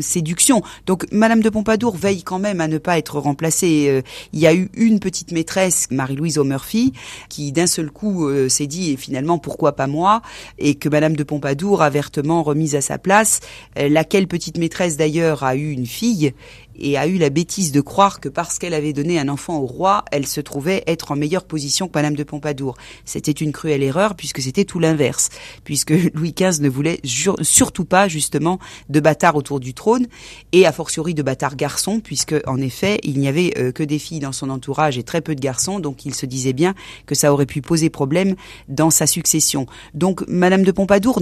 [0.00, 0.62] séduction.
[0.86, 4.02] Donc Madame de Pompadour veille quand même à ne pas être remplacée.
[4.32, 6.92] il y a eu une petite maîtresse, Marie-Louise O'Murphy,
[7.28, 10.22] qui d'un seul coup s'est dit et finalement pourquoi pas moi,
[10.58, 13.40] et que Madame de Pompadour avertement remise à sa place,
[13.78, 16.32] euh, laquelle petite maîtresse d'ailleurs a eu une fille
[16.78, 19.66] et a eu la bêtise de croire que parce qu'elle avait donné un enfant au
[19.66, 22.76] roi, elle se trouvait être en meilleure position que Madame de Pompadour.
[23.04, 25.28] C'était une cruelle erreur puisque c'était tout l'inverse,
[25.64, 27.00] puisque Louis XV ne voulait
[27.42, 28.58] surtout pas justement
[28.88, 30.06] de bâtards autour du trône
[30.52, 33.98] et a fortiori de bâtards garçons puisque en effet il n'y avait euh, que des
[33.98, 36.74] filles dans son entourage et très peu de garçons, donc il se disait bien
[37.06, 38.34] que ça aurait pu poser problème
[38.68, 39.66] dans sa succession.
[39.94, 41.20] Donc Madame de Pompadour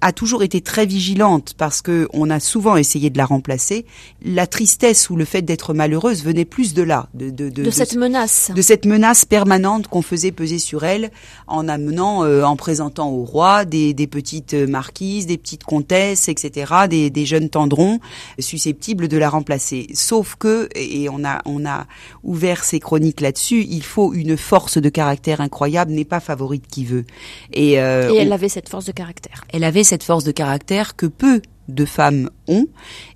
[0.00, 3.86] a, toujours été très vigilante parce que on a souvent essayé de la remplacer.
[4.24, 7.70] La tristesse ou le fait d'être malheureuse venait plus de là, de, de, de, de
[7.70, 11.10] cette menace, de cette menace permanente qu'on faisait peser sur elle
[11.46, 16.74] en amenant, euh, en présentant au roi des, des, petites marquises, des petites comtesses, etc.,
[16.90, 18.00] des, des, jeunes tendrons
[18.38, 19.86] susceptibles de la remplacer.
[19.94, 21.86] Sauf que, et on a on a
[22.22, 26.84] ouvert ces chroniques là-dessus, il faut une force de caractère incroyable, n'est pas favorite qui
[26.84, 27.06] veut.
[27.54, 29.44] Et, euh, et elle avait cette force de caractère.
[29.54, 31.40] Elle avait cette force de caractère que peu
[31.74, 32.66] de femmes ont.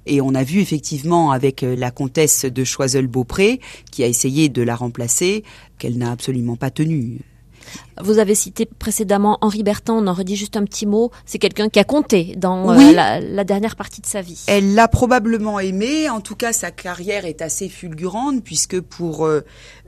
[0.06, 4.62] Et on a vu effectivement avec euh, la comtesse de Choiseul-Beaupré, qui a essayé de
[4.62, 5.44] la remplacer,
[5.78, 7.20] qu'elle n'a absolument pas tenu.
[8.02, 11.12] Vous avez cité précédemment Henri Bertin, on en redit juste un petit mot.
[11.26, 14.42] C'est quelqu'un qui a compté dans euh, la, dernière partie de sa vie.
[14.48, 16.10] Elle l'a probablement aimé.
[16.10, 19.42] En tout cas, sa carrière est assez fulgurante puisque pour euh,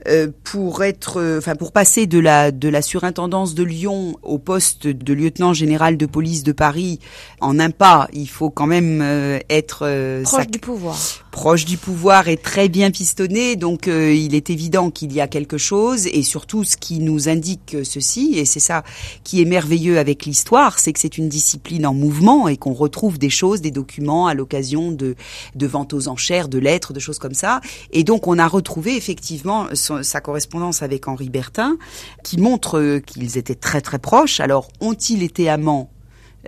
[0.07, 4.87] euh, pour être, enfin pour passer de la de la surintendance de Lyon au poste
[4.87, 6.99] de lieutenant général de police de Paris
[7.41, 9.01] en un pas, il faut quand même
[9.49, 10.97] être proche du pouvoir.
[11.31, 13.55] Proche du pouvoir et très bien pistonné.
[13.55, 17.66] Donc, il est évident qu'il y a quelque chose et surtout ce qui nous indique
[17.83, 18.83] ceci, et c'est ça
[19.23, 23.17] qui est merveilleux avec l'histoire, c'est que c'est une discipline en mouvement et qu'on retrouve
[23.17, 25.15] des choses, des documents à l'occasion de,
[25.55, 27.61] ventes aux enchères, de lettres, de choses comme ça.
[27.91, 31.77] Et donc on a retrouvé effectivement sa correspondance avec Henri Bertin,
[32.23, 34.39] qui montre qu'ils étaient très très proches.
[34.39, 35.89] Alors ont-ils été amants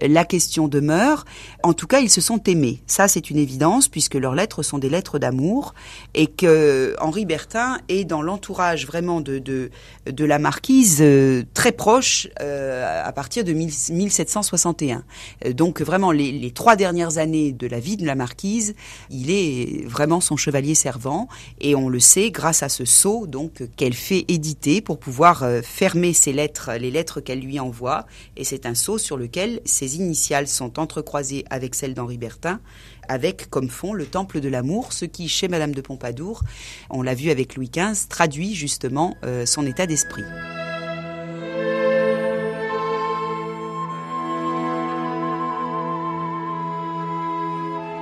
[0.01, 1.25] la question demeure.
[1.63, 2.81] En tout cas, ils se sont aimés.
[2.87, 5.73] Ça, c'est une évidence puisque leurs lettres sont des lettres d'amour
[6.13, 9.69] et que Henri Bertin est dans l'entourage vraiment de, de,
[10.05, 15.03] de la marquise euh, très proche euh, à partir de 1761.
[15.45, 18.75] Euh, donc vraiment les, trois dernières années de la vie de la marquise,
[19.09, 21.27] il est vraiment son chevalier servant
[21.59, 26.13] et on le sait grâce à ce sceau donc qu'elle fait éditer pour pouvoir fermer
[26.13, 28.05] ses lettres, les lettres qu'elle lui envoie
[28.37, 29.61] et c'est un sceau sur lequel
[29.95, 32.59] initiales sont entrecroisées avec celles d'Henri Bertin,
[33.07, 36.43] avec comme fond le temple de l'amour, ce qui, chez Madame de Pompadour,
[36.89, 40.23] on l'a vu avec Louis XV, traduit justement euh, son état d'esprit.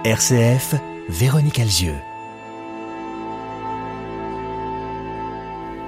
[0.04, 0.76] RCF,
[1.10, 1.96] Véronique Alzieux.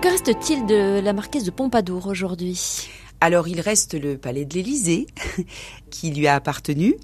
[0.01, 2.89] Que reste-t-il de la marquise de Pompadour aujourd'hui?
[3.21, 5.07] Alors il reste le palais de l'Élysée
[5.89, 6.95] qui lui a appartenu,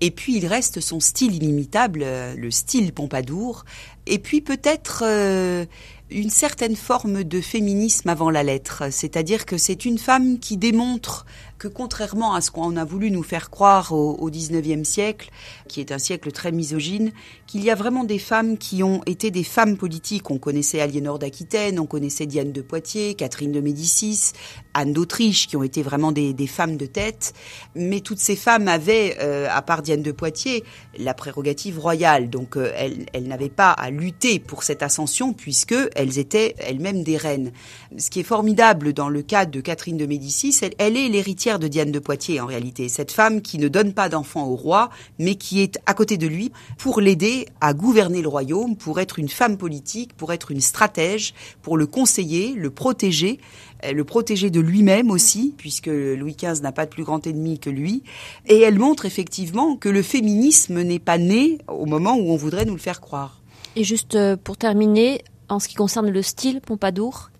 [0.00, 3.64] et puis il reste son style inimitable, euh, le style Pompadour,
[4.06, 5.64] et puis peut-être euh,
[6.10, 11.24] une certaine forme de féminisme avant la lettre, c'est-à-dire que c'est une femme qui démontre
[11.62, 15.30] que contrairement à ce qu'on a voulu nous faire croire au, XIXe siècle,
[15.68, 17.12] qui est un siècle très misogyne,
[17.46, 20.28] qu'il y a vraiment des femmes qui ont été des femmes politiques.
[20.32, 24.32] On connaissait Aliénor d'Aquitaine, on connaissait Diane de Poitiers, Catherine de Médicis,
[24.74, 27.32] Anne d'Autriche, qui ont été vraiment des, femmes de tête.
[27.76, 30.64] Mais toutes ces femmes avaient, euh, à part Diane de Poitiers,
[30.98, 32.28] la prérogative royale.
[32.28, 37.04] Donc euh, elles, elles n'avaient pas à lutter pour cette ascension puisque elles étaient elles-mêmes
[37.04, 37.52] des reines.
[37.98, 41.68] Ce qui est formidable dans le cas de Catherine de Médicis, elle est l'héritière de
[41.68, 45.34] Diane de Poitiers en réalité, cette femme qui ne donne pas d'enfant au roi, mais
[45.34, 49.28] qui est à côté de lui pour l'aider à gouverner le royaume, pour être une
[49.28, 53.38] femme politique, pour être une stratège, pour le conseiller, le protéger,
[53.84, 57.58] euh, le protéger de lui-même aussi, puisque Louis XV n'a pas de plus grand ennemi
[57.58, 58.02] que lui.
[58.46, 62.64] Et elle montre effectivement que le féminisme n'est pas né au moment où on voudrait
[62.64, 63.40] nous le faire croire.
[63.76, 67.30] Et juste euh, pour terminer, en ce qui concerne le style Pompadour?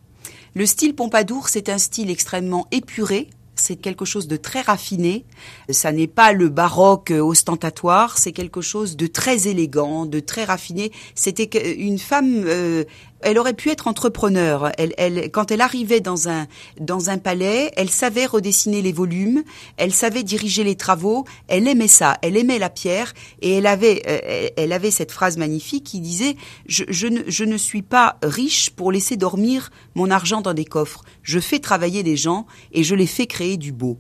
[0.55, 5.25] Le style Pompadour, c'est un style extrêmement épuré, c'est quelque chose de très raffiné.
[5.69, 10.93] Ça n'est pas le baroque ostentatoire, c'est quelque chose de très élégant, de très raffiné.
[11.15, 12.85] C'était une femme, euh,
[13.23, 14.71] elle aurait pu être entrepreneur.
[14.79, 16.47] Elle, elle, quand elle arrivait dans un
[16.81, 19.43] dans un palais, elle savait redessiner les volumes,
[19.77, 21.25] elle savait diriger les travaux.
[21.49, 25.37] Elle aimait ça, elle aimait la pierre et elle avait euh, elle avait cette phrase
[25.37, 30.11] magnifique qui disait je, je, ne, je ne suis pas riche pour laisser dormir mon
[30.11, 31.03] argent dans des coffres.
[31.23, 33.97] Je fais travailler des gens et je les fais créer du beau.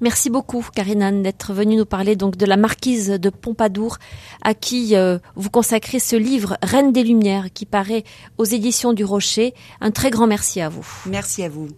[0.00, 3.98] Merci beaucoup, Karina, d'être venue nous parler donc de la marquise de Pompadour,
[4.42, 8.04] à qui euh, vous consacrez ce livre Reine des Lumières, qui paraît
[8.36, 9.54] aux éditions du Rocher.
[9.80, 10.86] Un très grand merci à vous.
[11.06, 11.68] Merci à vous.